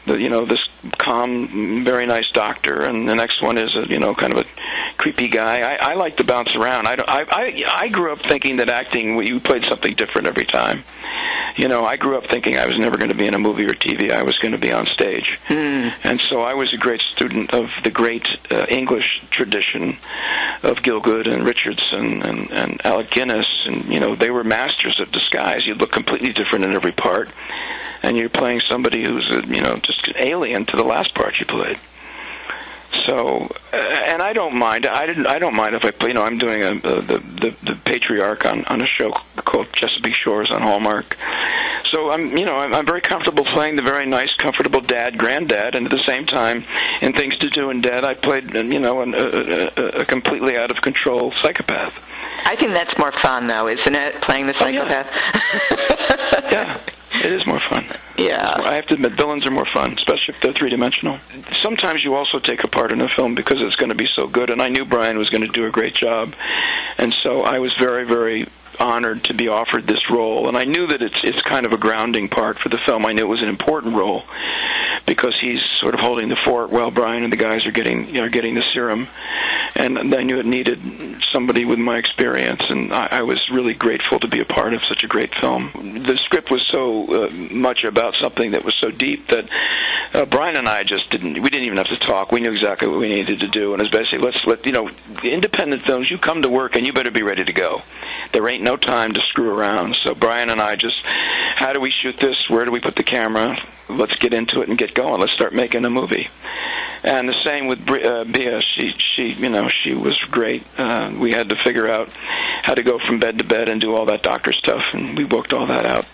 the, 0.06 0.18
you 0.18 0.28
know, 0.28 0.44
this 0.44 0.58
calm, 0.98 1.84
very 1.84 2.06
nice 2.06 2.28
doctor, 2.32 2.82
and 2.84 3.08
the 3.08 3.14
next 3.14 3.42
one 3.42 3.56
is 3.56 3.74
a, 3.76 3.86
you 3.88 3.98
know, 3.98 4.14
kind 4.14 4.32
of 4.34 4.40
a 4.40 4.94
creepy 4.98 5.28
guy. 5.28 5.60
I, 5.60 5.92
I 5.92 5.94
like 5.94 6.18
to 6.18 6.24
bounce 6.24 6.50
around. 6.56 6.86
I, 6.86 6.96
don't, 6.96 7.08
I 7.08 7.24
I 7.30 7.62
I 7.84 7.88
grew 7.88 8.12
up 8.12 8.20
thinking 8.28 8.56
that 8.58 8.70
acting 8.70 9.18
you 9.26 9.40
played 9.40 9.64
something 9.68 9.94
different 9.94 10.26
every 10.26 10.44
time. 10.44 10.84
You 11.56 11.68
know, 11.68 11.84
I 11.84 11.94
grew 11.96 12.18
up 12.18 12.26
thinking 12.26 12.56
I 12.58 12.66
was 12.66 12.76
never 12.76 12.96
going 12.96 13.10
to 13.10 13.14
be 13.16 13.26
in 13.26 13.34
a 13.34 13.38
movie 13.38 13.64
or 13.64 13.74
TV. 13.74 14.10
I 14.10 14.24
was 14.24 14.36
going 14.42 14.52
to 14.52 14.58
be 14.58 14.72
on 14.72 14.86
stage, 14.92 15.38
Hmm. 15.46 15.88
and 16.02 16.20
so 16.28 16.40
I 16.40 16.54
was 16.54 16.72
a 16.74 16.76
great 16.76 17.00
student 17.12 17.54
of 17.54 17.66
the 17.84 17.90
great 17.90 18.26
uh, 18.50 18.66
English 18.68 19.22
tradition 19.30 19.96
of 20.64 20.78
Gielgud 20.78 21.32
and 21.32 21.44
Richardson 21.44 22.22
and 22.22 22.50
and 22.52 22.80
Alec 22.84 23.10
Guinness, 23.10 23.46
and 23.66 23.92
you 23.92 24.00
know 24.00 24.14
they 24.14 24.30
were 24.30 24.44
masters 24.44 24.98
of 25.00 25.10
disguise. 25.12 25.66
You 25.66 25.74
look 25.74 25.92
completely 25.92 26.32
different 26.32 26.64
in 26.64 26.74
every 26.74 26.92
part, 26.92 27.30
and 28.02 28.16
you're 28.16 28.28
playing 28.28 28.60
somebody 28.70 29.02
who's 29.02 29.30
a, 29.30 29.46
you 29.46 29.60
know 29.60 29.74
just 29.76 30.06
an 30.08 30.26
alien 30.26 30.66
to 30.66 30.76
the 30.76 30.84
last 30.84 31.14
part 31.14 31.34
you 31.38 31.46
played. 31.46 31.78
So, 33.06 33.50
uh, 33.72 33.76
and 33.76 34.22
I 34.22 34.32
don't 34.32 34.58
mind. 34.58 34.86
I 34.86 35.06
didn't. 35.06 35.26
I 35.26 35.38
don't 35.38 35.54
mind 35.54 35.74
if 35.74 35.84
I 35.84 35.90
play. 35.90 36.08
You 36.08 36.14
know, 36.14 36.22
I'm 36.22 36.38
doing 36.38 36.62
a, 36.62 36.70
a 36.70 37.02
the, 37.02 37.18
the 37.18 37.56
the 37.62 37.78
patriarch 37.84 38.46
on 38.46 38.64
on 38.66 38.82
a 38.82 38.86
show 38.86 39.10
called 39.36 39.72
Chesapeake 39.72 40.14
Shores 40.14 40.50
on 40.50 40.62
Hallmark. 40.62 41.16
So 41.94 42.10
I'm, 42.10 42.36
you 42.36 42.44
know, 42.44 42.56
I'm, 42.56 42.74
I'm 42.74 42.84
very 42.86 43.00
comfortable 43.00 43.44
playing 43.54 43.76
the 43.76 43.82
very 43.82 44.04
nice, 44.04 44.30
comfortable 44.38 44.80
dad, 44.80 45.16
granddad, 45.16 45.76
and 45.76 45.86
at 45.86 45.92
the 45.92 46.02
same 46.08 46.26
time, 46.26 46.64
in 47.00 47.12
Things 47.12 47.36
to 47.38 47.48
Do 47.50 47.70
and 47.70 47.80
Dead, 47.82 48.04
I 48.04 48.14
played, 48.14 48.52
you 48.52 48.80
know, 48.80 49.00
an, 49.02 49.14
a, 49.14 49.70
a, 49.76 49.86
a 50.00 50.04
completely 50.04 50.56
out 50.56 50.70
of 50.72 50.78
control 50.82 51.32
psychopath. 51.42 51.94
I 52.46 52.56
think 52.56 52.74
that's 52.74 52.96
more 52.98 53.12
fun, 53.22 53.46
though, 53.46 53.68
isn't 53.68 53.94
it? 53.94 54.20
Playing 54.22 54.46
the 54.46 54.54
Oh, 54.60 54.66
yeah. 54.66 54.88
psychopath. 54.88 55.12
Yeah, 56.50 56.78
it 57.24 57.32
is 57.32 57.46
more 57.46 57.60
fun. 57.70 57.84
Yeah. 58.18 58.56
I 58.64 58.74
have 58.74 58.86
to 58.86 58.94
admit, 58.94 59.12
villains 59.12 59.46
are 59.46 59.50
more 59.50 59.66
fun, 59.72 59.92
especially 59.92 60.34
if 60.34 60.40
they're 60.40 60.52
three 60.52 60.70
dimensional. 60.70 61.18
Sometimes 61.62 62.02
you 62.04 62.14
also 62.14 62.38
take 62.38 62.62
a 62.64 62.68
part 62.68 62.92
in 62.92 63.00
a 63.00 63.08
film 63.16 63.34
because 63.34 63.56
it's 63.60 63.76
going 63.76 63.88
to 63.90 63.94
be 63.96 64.06
so 64.16 64.26
good, 64.26 64.50
and 64.50 64.60
I 64.60 64.68
knew 64.68 64.84
Brian 64.84 65.16
was 65.18 65.30
going 65.30 65.42
to 65.42 65.48
do 65.48 65.64
a 65.66 65.70
great 65.70 65.94
job, 65.94 66.34
and 66.98 67.14
so 67.22 67.40
I 67.42 67.58
was 67.58 67.74
very, 67.78 68.04
very 68.04 68.46
honored 68.78 69.24
to 69.24 69.34
be 69.34 69.48
offered 69.48 69.84
this 69.84 70.10
role. 70.10 70.48
And 70.48 70.56
I 70.56 70.64
knew 70.64 70.86
that 70.88 71.00
it's 71.02 71.20
it's 71.22 71.40
kind 71.42 71.66
of 71.66 71.72
a 71.72 71.78
grounding 71.78 72.28
part 72.28 72.58
for 72.58 72.68
the 72.68 72.78
film. 72.86 73.06
I 73.06 73.12
knew 73.12 73.22
it 73.22 73.28
was 73.28 73.42
an 73.42 73.48
important 73.48 73.94
role 73.94 74.24
because 75.06 75.34
he's 75.42 75.60
sort 75.78 75.94
of 75.94 76.00
holding 76.00 76.28
the 76.28 76.40
fort 76.44 76.70
while 76.70 76.90
Brian 76.90 77.24
and 77.24 77.32
the 77.32 77.36
guys 77.36 77.66
are 77.66 77.72
getting 77.72 78.08
you 78.08 78.20
know 78.20 78.28
getting 78.28 78.54
the 78.54 78.64
serum. 78.72 79.08
And 79.76 80.14
I 80.14 80.22
knew 80.22 80.38
it 80.38 80.46
needed 80.46 80.80
somebody 81.32 81.64
with 81.64 81.80
my 81.80 81.98
experience, 81.98 82.60
and 82.68 82.92
I, 82.92 83.08
I 83.10 83.22
was 83.22 83.40
really 83.50 83.74
grateful 83.74 84.20
to 84.20 84.28
be 84.28 84.40
a 84.40 84.44
part 84.44 84.72
of 84.72 84.80
such 84.88 85.02
a 85.02 85.08
great 85.08 85.34
film. 85.34 85.72
The 85.74 86.16
script 86.18 86.48
was 86.48 86.64
so 86.70 87.26
uh, 87.26 87.30
much 87.30 87.82
about 87.82 88.14
something 88.22 88.52
that 88.52 88.64
was 88.64 88.74
so 88.80 88.90
deep 88.90 89.26
that 89.28 89.48
uh, 90.14 90.24
Brian 90.26 90.56
and 90.56 90.68
I 90.68 90.84
just 90.84 91.10
didn't. 91.10 91.42
We 91.42 91.50
didn't 91.50 91.66
even 91.66 91.78
have 91.78 91.88
to 91.88 91.98
talk. 91.98 92.30
We 92.30 92.40
knew 92.40 92.52
exactly 92.52 92.86
what 92.86 93.00
we 93.00 93.08
needed 93.08 93.40
to 93.40 93.48
do, 93.48 93.72
and 93.72 93.82
it 93.82 93.90
was 93.90 93.92
basically 93.92 94.20
let's 94.20 94.38
let 94.46 94.64
you 94.64 94.72
know, 94.72 94.90
independent 95.24 95.82
films. 95.82 96.08
You 96.08 96.18
come 96.18 96.42
to 96.42 96.48
work, 96.48 96.76
and 96.76 96.86
you 96.86 96.92
better 96.92 97.10
be 97.10 97.22
ready 97.22 97.42
to 97.42 97.52
go. 97.52 97.82
There 98.34 98.48
ain't 98.48 98.62
no 98.62 98.76
time 98.76 99.12
to 99.12 99.20
screw 99.30 99.48
around. 99.48 99.96
So 100.04 100.12
Brian 100.14 100.50
and 100.50 100.60
I 100.60 100.74
just, 100.74 101.00
how 101.56 101.72
do 101.72 101.80
we 101.80 101.90
shoot 101.90 102.16
this? 102.18 102.36
Where 102.48 102.64
do 102.64 102.72
we 102.72 102.80
put 102.80 102.96
the 102.96 103.04
camera? 103.04 103.56
Let's 103.88 104.16
get 104.16 104.34
into 104.34 104.60
it 104.60 104.68
and 104.68 104.76
get 104.76 104.92
going. 104.92 105.20
Let's 105.20 105.32
start 105.32 105.54
making 105.54 105.84
a 105.84 105.90
movie. 105.90 106.28
And 107.04 107.28
the 107.28 107.36
same 107.46 107.68
with 107.68 107.88
uh, 107.88 108.24
Bia. 108.24 108.60
She, 108.60 108.92
she, 108.98 109.22
you 109.34 109.48
know, 109.48 109.68
she 109.82 109.94
was 109.94 110.18
great. 110.30 110.64
Uh, 110.76 111.12
we 111.16 111.30
had 111.30 111.48
to 111.50 111.56
figure 111.64 111.88
out 111.88 112.08
how 112.64 112.74
to 112.74 112.82
go 112.82 112.98
from 113.06 113.20
bed 113.20 113.38
to 113.38 113.44
bed 113.44 113.68
and 113.68 113.80
do 113.80 113.94
all 113.94 114.06
that 114.06 114.22
doctor 114.22 114.52
stuff, 114.52 114.82
and 114.92 115.16
we 115.16 115.24
worked 115.24 115.52
all 115.52 115.66
that 115.66 115.86
out 115.86 116.06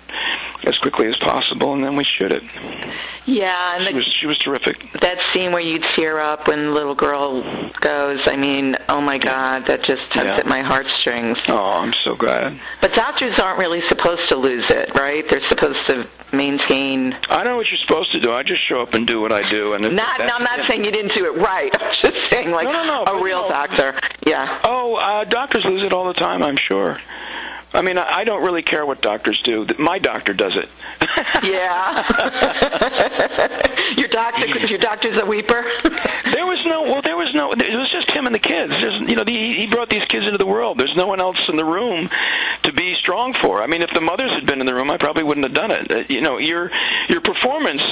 as 0.67 0.77
quickly 0.79 1.07
as 1.09 1.17
possible, 1.19 1.73
and 1.75 1.83
then 1.85 1.97
we 1.97 2.05
shoot 2.05 2.33
it. 2.33 2.43
Yeah, 3.27 3.77
and 3.77 3.87
She 3.87 3.93
the, 3.93 3.97
was, 3.99 4.17
she 4.21 4.27
was 4.27 4.39
terrific. 4.39 4.93
that 5.01 5.19
scene 5.33 5.53
where 5.53 5.61
you 5.63 5.79
tear 5.97 6.19
up 6.19 6.49
when 6.49 6.67
the 6.67 6.71
little 6.73 6.95
girl 6.95 7.43
goes, 7.81 8.19
I 8.27 8.37
mean, 8.37 8.77
oh 8.89 9.01
my 9.01 9.19
God, 9.19 9.67
that 9.67 9.83
just 9.85 10.03
tugs 10.13 10.31
Yeah. 10.31 10.37
at 10.39 10.47
my 10.47 10.61
heartstrings. 10.63 11.39
Oh, 11.49 11.59
I'm 11.59 11.93
so 12.05 12.15
glad. 12.17 12.59
But 12.81 12.95
doctors 12.95 13.39
aren't 13.39 13.59
really 13.59 13.83
supposed 13.89 14.29
to 14.31 14.37
lose 14.37 14.65
it, 14.71 14.95
right? 14.99 15.25
They're 15.31 15.47
supposed 15.49 15.87
to 15.89 16.07
maintain. 16.35 17.17
I 17.29 17.45
know 17.45 17.57
what 17.57 17.69
you're 17.71 17.79
supposed 17.79 18.11
to 18.13 18.21
do. 18.21 18.33
I 18.33 18.43
just 18.43 18.67
show 18.67 18.81
up 18.83 18.95
and 18.95 19.07
do 19.07 19.21
what 19.21 19.33
I 19.33 19.49
do, 19.49 19.75
and 19.75 19.83
Not, 19.95 20.21
no, 20.21 20.35
I'm 20.35 20.43
not 20.45 20.67
saying 20.67 20.85
you 20.85 20.91
didn't 20.91 21.15
do 21.15 21.27
it 21.27 21.39
right. 21.41 21.71
I'm 21.81 21.95
just 22.03 22.17
saying, 22.33 22.51
like 22.51 22.65
No, 22.65 22.85
no, 22.85 23.05
no, 23.05 23.13
a 23.19 23.23
real 23.23 23.49
doctor. 23.49 23.99
Yeah. 24.27 24.61
Oh, 24.65 24.95
uh, 24.97 25.25
doctors 25.25 25.65
lose 25.65 25.85
it 25.85 25.93
all 25.93 26.07
the 26.09 26.15
time, 26.15 26.43
I'm 26.43 26.57
sure. 26.57 27.01
I 27.73 27.83
mean, 27.83 27.99
I 27.99 28.25
don't 28.25 28.43
really 28.43 28.63
care 28.63 28.85
what 28.85 29.01
doctors 29.01 29.41
do. 29.43 29.65
My 29.79 29.99
doctor 29.99 30.33
does 30.33 30.57
it. 30.57 30.69
Yeah. 31.43 32.05
your 33.97 34.09
doctor, 34.09 34.47
your 34.67 34.79
doctor's 34.79 35.17
a 35.17 35.25
weeper. 35.25 35.63
There 36.33 36.47
was 36.47 36.61
no, 36.67 36.83
well, 36.83 37.01
there 37.03 37.17
was 37.17 37.33
no, 37.35 37.53
it 37.53 37.59
was 37.59 37.91
just 37.93 38.11
him 38.11 38.27
and 38.27 38.35
the 38.35 38.41
kids. 38.41 38.73
There's, 38.73 39.01
you 39.09 39.17
know, 39.17 39.25
the, 39.25 39.33
he 39.33 39.67
brought 39.71 39.89
these 39.89 40.05
kids 40.09 40.27
into 40.27 40.39
the 40.39 40.47
world. 40.47 40.79
There's 40.79 40.95
no 40.97 41.07
one 41.07 41.21
else 41.21 41.39
in 41.49 41.57
the 41.57 41.65
room 41.65 42.11
to 42.65 42.73
be 42.73 42.95
strong 42.97 43.35
for. 43.35 43.63
I 43.63 43.67
mean, 43.67 43.83
if 43.83 43.91
the 43.95 44.01
mothers 44.01 44.31
had 44.35 44.47
been 44.47 44.61
in 44.61 44.67
the 44.67 44.75
room, 44.75 44.91
I 44.91 44.97
probably 44.99 45.23
wouldn't 45.23 45.47
have 45.47 45.55
done 45.55 45.71
it. 45.71 45.91
Uh, 45.91 46.05
You 46.09 46.21
know, 46.21 46.39
your 46.39 46.71
your 47.09 47.21
performance 47.21 47.83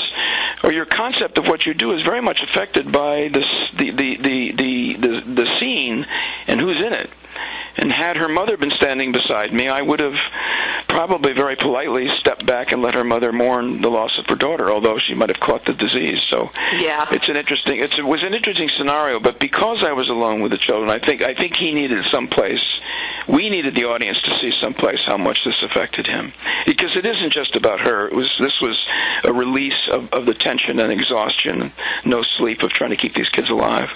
or 0.64 0.72
your 0.72 0.86
concept 0.86 1.38
of 1.38 1.46
what 1.46 1.66
you 1.66 1.74
do 1.74 1.92
is 1.96 2.04
very 2.04 2.20
much 2.20 2.40
affected 2.42 2.90
by 2.90 3.28
this, 3.32 3.44
the, 3.76 3.90
the, 3.90 4.16
the, 4.16 4.52
the, 4.52 4.96
the, 4.98 5.34
the 5.34 5.46
scene 5.60 6.04
and 6.46 6.60
who's 6.60 6.82
in 6.84 6.92
it. 6.94 7.10
And 7.88 7.96
had 8.04 8.18
her 8.18 8.28
mother 8.28 8.58
been 8.58 8.70
standing 8.72 9.12
beside 9.12 9.50
me, 9.54 9.66
I 9.66 9.80
would 9.80 10.00
have 10.00 10.12
probably 10.88 11.32
very 11.32 11.56
politely 11.56 12.06
stepped 12.20 12.44
back 12.44 12.70
and 12.70 12.82
let 12.82 12.92
her 12.92 13.02
mother 13.02 13.32
mourn 13.32 13.80
the 13.80 13.88
loss 13.88 14.10
of 14.18 14.26
her 14.26 14.34
daughter, 14.34 14.70
although 14.70 14.98
she 14.98 15.14
might 15.14 15.30
have 15.30 15.40
caught 15.40 15.64
the 15.64 15.72
disease. 15.72 16.18
So 16.28 16.50
Yeah. 16.76 17.06
it's 17.10 17.30
an 17.30 17.36
interesting. 17.38 17.80
It's, 17.80 17.96
it 17.98 18.04
was 18.04 18.22
an 18.22 18.34
interesting 18.34 18.68
scenario, 18.76 19.18
but 19.20 19.38
because 19.38 19.82
I 19.82 19.92
was 19.92 20.06
alone 20.10 20.42
with 20.42 20.52
the 20.52 20.58
children, 20.58 20.90
I 20.90 20.98
think 20.98 21.22
I 21.22 21.32
think 21.32 21.56
he 21.56 21.72
needed 21.72 22.04
someplace. 22.12 22.60
We 23.26 23.48
needed 23.48 23.74
the 23.74 23.84
audience 23.86 24.20
to 24.24 24.34
see 24.38 24.50
someplace 24.62 25.00
how 25.06 25.16
much 25.16 25.38
this 25.46 25.56
affected 25.62 26.06
him, 26.06 26.34
because 26.66 26.94
it 26.94 27.06
isn't 27.06 27.32
just 27.32 27.56
about 27.56 27.80
her. 27.80 28.06
It 28.08 28.14
was 28.14 28.30
this 28.38 28.58
was 28.60 28.76
a 29.24 29.32
release 29.32 29.80
of, 29.92 30.12
of 30.12 30.26
the 30.26 30.34
tension 30.34 30.78
and 30.78 30.92
exhaustion, 30.92 31.72
no 32.04 32.22
sleep 32.36 32.62
of 32.62 32.68
trying 32.68 32.90
to 32.90 32.96
keep 32.96 33.14
these 33.14 33.30
kids 33.30 33.48
alive. 33.48 33.88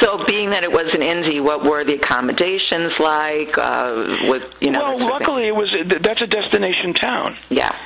So, 0.00 0.24
being 0.26 0.50
that 0.50 0.62
it 0.62 0.70
was 0.70 0.86
an 0.92 1.00
indie, 1.00 1.42
what 1.42 1.64
were 1.64 1.84
the 1.84 1.94
accommodations 1.94 2.92
like? 2.98 3.56
Uh, 3.58 4.14
with 4.28 4.54
you 4.60 4.70
know, 4.70 4.80
well, 4.80 4.98
that 4.98 4.98
sort 4.98 5.12
of 5.12 5.18
thing? 5.18 5.28
luckily 5.28 5.48
it 5.48 5.56
was 5.56 5.72
that's 6.00 6.22
a 6.22 6.26
destination 6.26 6.94
town. 6.94 7.36
yeah. 7.48 7.76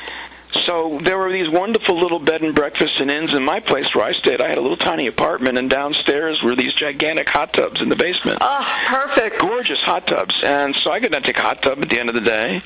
So 0.66 1.00
there 1.02 1.18
were 1.18 1.32
these 1.32 1.50
wonderful 1.50 1.98
little 1.98 2.18
bed 2.18 2.42
and 2.42 2.54
breakfasts 2.54 2.96
and 3.00 3.10
inns 3.10 3.34
in 3.34 3.44
my 3.44 3.60
place 3.60 3.86
where 3.94 4.04
I 4.04 4.12
stayed. 4.12 4.42
I 4.42 4.48
had 4.48 4.58
a 4.58 4.60
little 4.60 4.76
tiny 4.76 5.06
apartment, 5.06 5.58
and 5.58 5.68
downstairs 5.68 6.40
were 6.44 6.54
these 6.54 6.72
gigantic 6.74 7.28
hot 7.28 7.52
tubs 7.54 7.80
in 7.80 7.88
the 7.88 7.96
basement. 7.96 8.38
Oh, 8.40 8.60
perfect. 8.90 9.40
gorgeous 9.40 9.78
hot 9.82 10.06
tubs, 10.06 10.34
and 10.44 10.74
so 10.82 10.92
I 10.92 11.00
could 11.00 11.10
not 11.12 11.24
take 11.24 11.38
a 11.38 11.42
hot 11.42 11.62
tub 11.62 11.78
at 11.80 11.88
the 11.88 11.98
end 11.98 12.10
of 12.10 12.14
the 12.14 12.20
day. 12.20 12.62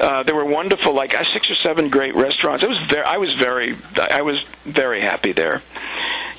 Uh, 0.00 0.22
there 0.22 0.34
were 0.34 0.46
wonderful, 0.46 0.94
like 0.94 1.14
uh, 1.14 1.22
six 1.34 1.50
or 1.50 1.56
seven 1.62 1.90
great 1.90 2.14
restaurants. 2.14 2.64
It 2.64 2.68
was 2.70 2.82
very, 2.88 3.04
I 3.04 3.18
was 3.18 3.34
very, 3.38 3.76
I 4.10 4.22
was 4.22 4.42
very 4.64 5.02
happy 5.02 5.32
there. 5.32 5.62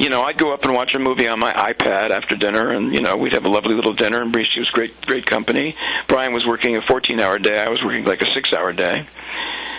You 0.02 0.10
know, 0.10 0.24
I'd 0.24 0.40
go 0.40 0.52
up 0.52 0.66
and 0.66 0.74
watch 0.74 0.96
a 0.96 1.00
movie 1.00 1.28
on 1.28 1.40
my 1.40 1.54
iPad 1.54 2.10
after 2.10 2.36
dinner, 2.36 2.70
and 2.70 2.92
you 2.92 3.02
know, 3.02 3.16
we'd 3.16 3.36
have 3.36 3.46
a 3.46 3.50
lovely 3.50 3.76
little 3.76 3.94
dinner. 3.94 4.24
And 4.24 4.36
she 4.36 4.60
was 4.60 4.70
great, 4.72 5.00
great 5.06 5.28
company. 5.28 5.76
Brian 6.08 6.34
was 6.34 6.44
working 6.44 6.76
a 6.76 6.82
14-hour 6.82 7.38
day. 7.38 7.60
I 7.60 7.70
was 7.70 7.84
working 7.84 8.04
like 8.06 8.20
a 8.24 8.26
six-hour 8.34 8.74
day 8.74 9.06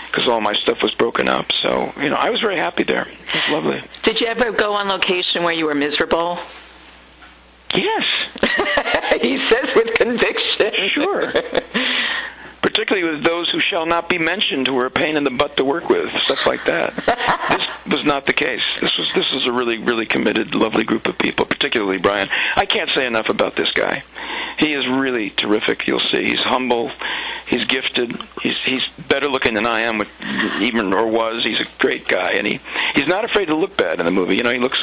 because 0.07 0.29
all 0.29 0.41
my 0.41 0.53
stuff 0.55 0.79
was 0.81 0.95
broken 0.95 1.27
up. 1.27 1.47
So, 1.65 1.93
you 2.01 2.09
know, 2.09 2.15
I 2.17 2.31
was 2.31 2.41
very 2.41 2.57
happy 2.57 2.85
there. 2.85 3.09
It 3.09 3.35
was 3.35 3.45
lovely. 3.51 3.83
Did 4.05 4.21
you 4.21 4.29
ever 4.29 4.53
go 4.53 4.75
on 4.75 4.87
location 4.87 5.43
where 5.43 5.55
you 5.55 5.65
were 5.65 5.75
miserable? 5.75 6.39
Yes. 7.75 8.05
he 9.23 9.45
says 9.51 9.75
with 9.75 9.93
conviction. 9.95 10.73
Sure. 10.95 11.33
particularly 12.63 13.11
with 13.17 13.25
those 13.25 13.51
who 13.51 13.59
shall 13.61 13.87
not 13.87 14.09
be 14.09 14.19
mentioned, 14.19 14.67
who 14.67 14.79
are 14.79 14.87
a 14.87 14.91
pain 14.91 15.17
in 15.17 15.25
the 15.25 15.31
butt 15.31 15.57
to 15.57 15.65
work 15.65 15.89
with, 15.89 16.09
stuff 16.27 16.39
like 16.47 16.65
that. 16.65 16.95
this 17.87 17.97
was 17.97 18.07
not 18.07 18.25
the 18.27 18.33
case. 18.33 18.63
This 18.81 18.92
this 19.15 19.27
is 19.35 19.49
a 19.49 19.53
really 19.53 19.79
really 19.79 20.07
committed, 20.07 20.55
lovely 20.55 20.85
group 20.85 21.07
of 21.07 21.19
people, 21.19 21.47
particularly 21.47 21.99
Brian. 21.99 22.29
I 22.57 22.67
can't 22.67 22.91
say 22.97 23.07
enough 23.07 23.27
about 23.29 23.57
this 23.57 23.71
guy. 23.73 24.03
He 24.59 24.71
is 24.71 24.87
really 24.87 25.31
terrific. 25.31 25.87
You'll 25.87 26.03
see. 26.13 26.23
He's 26.23 26.45
humble. 26.45 26.91
He's 27.49 27.67
gifted. 27.67 28.13
He's 28.43 28.55
he's 28.65 29.07
better 29.09 29.29
looking 29.29 29.55
than 29.55 29.67
I 29.67 29.81
am, 29.81 30.03
even 30.63 30.93
or 30.95 31.07
was. 31.07 31.43
He's 31.45 31.61
a 31.61 31.69
great 31.79 32.07
guy, 32.09 32.33
and 32.39 32.47
he 32.47 32.61
he's 32.95 33.09
not 33.09 33.25
afraid 33.25 33.47
to 33.47 33.57
look 33.57 33.77
bad 33.77 33.99
in 33.99 34.07
the 34.07 34.13
movie. 34.13 34.37
You 34.37 34.43
know, 34.45 34.53
he 34.53 34.59
looks. 34.59 34.79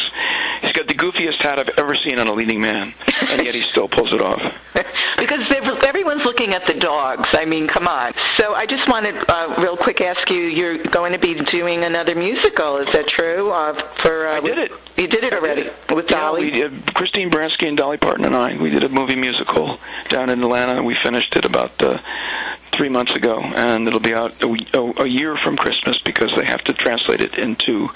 He's 0.62 0.72
got 0.72 0.88
the 0.88 0.94
goofiest 0.94 1.42
hat 1.42 1.60
I've 1.60 1.70
ever 1.78 1.96
seen 1.96 2.20
on 2.20 2.28
a 2.28 2.34
leading 2.34 2.62
man, 2.62 2.94
and 3.30 3.46
yet 3.46 3.56
he 3.56 3.64
still 3.72 3.88
pulls 3.88 4.14
it 4.14 4.22
off. 4.22 4.42
because 5.18 5.40
ev- 5.56 5.84
everyone's 5.84 6.26
looking 6.26 6.54
at 6.54 6.66
the 6.66 6.74
dogs. 6.74 7.28
I 7.34 7.46
mean, 7.46 7.68
come 7.68 7.88
on. 7.88 8.14
So 8.38 8.54
I 8.54 8.66
just 8.66 8.88
wanted, 8.88 9.16
uh, 9.30 9.56
real 9.60 9.78
quick, 9.78 10.02
ask 10.02 10.30
you: 10.30 10.42
You're 10.42 10.78
going 10.78 11.14
to 11.14 11.20
be 11.20 11.36
doing 11.36 11.84
another 11.84 12.16
musical? 12.16 12.78
Is 12.78 12.88
that 12.94 13.08
true? 13.08 13.52
Uh, 13.52 13.74
for 14.04 14.28
uh, 14.28 14.38
I 14.38 14.40
did 14.42 14.58
it. 14.58 14.72
You 14.98 15.08
did 15.08 15.24
it 15.24 15.34
already 15.34 15.70
with 15.94 16.08
Dolly. 16.08 16.48
Yeah, 16.48 16.68
we 16.68 16.76
did, 16.76 16.94
Christine 16.94 17.30
Baranski 17.30 17.68
and 17.68 17.78
Dolly 17.78 17.98
Parton 17.98 18.26
and 18.26 18.36
I. 18.36 18.58
We 18.58 18.70
did 18.70 18.84
a 18.84 18.90
movie 18.90 19.16
musical 19.16 19.80
down 20.10 20.30
in 20.30 20.42
Atlanta, 20.42 20.78
and 20.78 20.86
we 20.86 20.98
finished 21.04 21.36
it 21.36 21.46
about 21.46 21.82
uh, 21.82 21.98
three 22.80 22.90
months 22.90 23.12
ago, 23.12 23.40
and 23.42 23.88
it'll 23.88 24.00
be 24.00 24.14
out 24.14 24.42
a, 24.42 24.48
a, 24.74 25.04
a 25.04 25.08
year 25.08 25.38
from 25.44 25.58
Christmas 25.58 26.00
because 26.06 26.32
they 26.38 26.46
have 26.46 26.62
to 26.62 26.74
translate 26.74 27.20
it 27.20 27.38
into 27.38 27.90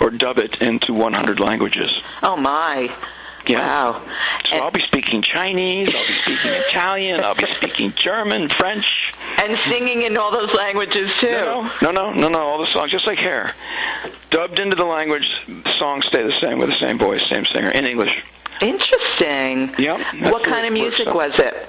or 0.00 0.10
dub 0.10 0.38
it 0.38 0.62
into 0.62 0.94
100 0.94 1.38
languages. 1.38 1.88
Oh 2.22 2.36
my! 2.36 2.88
Yeah. 3.46 3.58
Wow. 3.58 4.02
So 4.50 4.58
I'll 4.58 4.70
be 4.70 4.80
speaking 4.86 5.22
Chinese, 5.22 5.90
I'll 5.94 6.06
be 6.06 6.18
speaking 6.24 6.50
Italian, 6.70 7.20
I'll 7.22 7.34
be 7.34 7.46
speaking 7.56 7.92
German, 8.02 8.48
French. 8.58 8.86
And 9.38 9.56
singing 9.70 10.02
in 10.02 10.16
all 10.16 10.32
those 10.32 10.54
languages 10.54 11.10
too. 11.20 11.30
No, 11.30 11.70
no, 11.82 11.90
no, 11.90 12.12
no, 12.12 12.28
no, 12.28 12.38
all 12.40 12.58
the 12.58 12.68
songs, 12.74 12.90
just 12.90 13.06
like 13.06 13.18
hair. 13.18 13.54
Dubbed 14.30 14.58
into 14.58 14.76
the 14.76 14.84
language, 14.84 15.26
the 15.46 15.74
songs 15.78 16.04
stay 16.08 16.22
the 16.22 16.34
same 16.40 16.58
with 16.58 16.68
the 16.68 16.86
same 16.86 16.98
voice, 16.98 17.20
same 17.30 17.44
singer, 17.54 17.70
in 17.70 17.84
English. 17.84 18.10
Interesting. 18.60 19.74
Yep. 19.78 20.32
What 20.32 20.44
kind 20.44 20.66
of 20.66 20.72
music 20.72 21.12
was 21.14 21.32
it? 21.38 21.68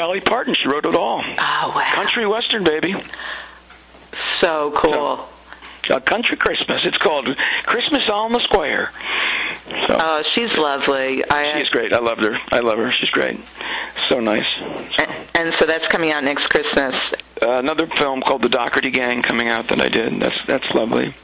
Dolly 0.00 0.20
Parton, 0.20 0.54
she 0.54 0.66
wrote 0.66 0.86
it 0.86 0.94
all. 0.94 1.22
Oh, 1.22 1.72
wow. 1.76 1.90
Country 1.92 2.26
Western, 2.26 2.64
baby. 2.64 2.94
So 4.40 4.72
cool. 4.74 5.28
So, 5.86 5.96
a 5.96 6.00
country 6.00 6.38
Christmas. 6.38 6.80
It's 6.86 6.96
called 6.96 7.28
Christmas 7.66 8.04
on 8.10 8.32
the 8.32 8.40
Square. 8.44 8.92
So, 9.68 9.98
oh, 10.00 10.22
she's 10.34 10.56
lovely. 10.56 11.22
I, 11.28 11.58
she's 11.58 11.68
great. 11.68 11.92
I 11.92 11.98
love 11.98 12.16
her. 12.16 12.34
I 12.50 12.60
love 12.60 12.78
her. 12.78 12.90
She's 12.92 13.10
great. 13.10 13.38
So 14.08 14.20
nice. 14.20 14.46
And, 14.96 15.10
and 15.34 15.52
so 15.60 15.66
that's 15.66 15.86
coming 15.88 16.12
out 16.12 16.24
next 16.24 16.48
Christmas. 16.48 16.94
Uh, 17.42 17.58
another 17.58 17.86
film 17.86 18.22
called 18.22 18.40
The 18.40 18.48
Doherty 18.48 18.90
Gang 18.90 19.20
coming 19.20 19.48
out 19.48 19.68
that 19.68 19.82
I 19.82 19.90
did. 19.90 20.18
That's 20.18 20.46
that's 20.46 20.64
lovely. 20.74 21.14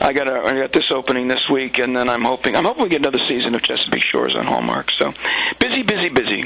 I 0.00 0.12
got 0.12 0.28
a, 0.28 0.42
I 0.42 0.52
got 0.52 0.72
this 0.72 0.90
opening 0.92 1.28
this 1.28 1.48
week, 1.50 1.78
and 1.78 1.96
then 1.96 2.10
I'm 2.10 2.22
hoping 2.22 2.56
I'm 2.56 2.64
hoping 2.64 2.82
we 2.82 2.88
get 2.90 3.00
another 3.00 3.24
season 3.26 3.54
of 3.54 3.62
Chesapeake 3.62 4.04
Shores 4.04 4.36
on 4.38 4.46
Hallmark. 4.46 4.90
So 5.00 5.14
busy, 5.58 5.82
busy, 5.82 6.10
busy. 6.10 6.42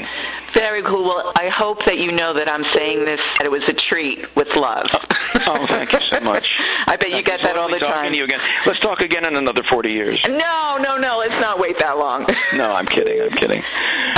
Very 0.55 0.83
cool. 0.83 1.03
Well, 1.03 1.31
I 1.35 1.49
hope 1.49 1.85
that 1.85 1.97
you 1.97 2.11
know 2.11 2.33
that 2.33 2.49
I'm 2.49 2.63
saying 2.73 3.05
this 3.05 3.19
that 3.37 3.45
it 3.45 3.51
was 3.51 3.63
a 3.67 3.73
treat 3.73 4.35
with 4.35 4.55
love. 4.55 4.85
oh, 5.49 5.65
thank 5.67 5.91
you 5.93 5.99
so 6.11 6.19
much. 6.21 6.45
I 6.87 6.95
bet 6.95 7.09
you 7.09 7.23
get 7.23 7.39
that 7.43 7.57
all 7.57 7.69
the 7.69 7.79
time. 7.79 8.11
To 8.11 8.17
you 8.17 8.25
again. 8.25 8.39
Let's 8.65 8.79
talk 8.79 9.01
again 9.01 9.25
in 9.25 9.35
another 9.35 9.63
40 9.63 9.89
years. 9.89 10.21
No, 10.27 10.77
no, 10.79 10.97
no. 10.97 11.17
Let's 11.17 11.39
not 11.41 11.59
wait 11.59 11.77
that 11.79 11.97
long. 11.97 12.27
no, 12.53 12.67
I'm 12.67 12.85
kidding. 12.85 13.21
I'm 13.21 13.31
kidding. 13.37 13.61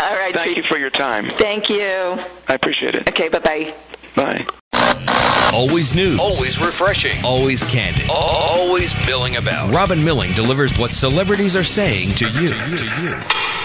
All 0.03 0.15
right. 0.15 0.35
Thank 0.35 0.57
you 0.57 0.63
for 0.69 0.77
your 0.77 0.89
time. 0.89 1.31
Thank 1.39 1.69
you. 1.69 2.17
I 2.47 2.53
appreciate 2.53 2.95
it. 2.95 3.09
Okay. 3.09 3.29
Bye 3.29 3.39
bye. 3.39 3.75
Bye. 4.15 4.45
Always 5.53 5.93
news. 5.95 6.19
Always 6.19 6.57
refreshing. 6.59 7.23
Always 7.23 7.61
candid. 7.71 8.09
Always 8.09 8.93
milling 9.07 9.37
about. 9.37 9.73
Robin 9.73 10.03
Milling 10.03 10.35
delivers 10.35 10.73
what 10.77 10.91
celebrities 10.91 11.55
are 11.55 11.63
saying 11.63 12.15
to 12.17 12.25
you. 12.27 12.49
To 12.49 12.85
you. 13.01 13.64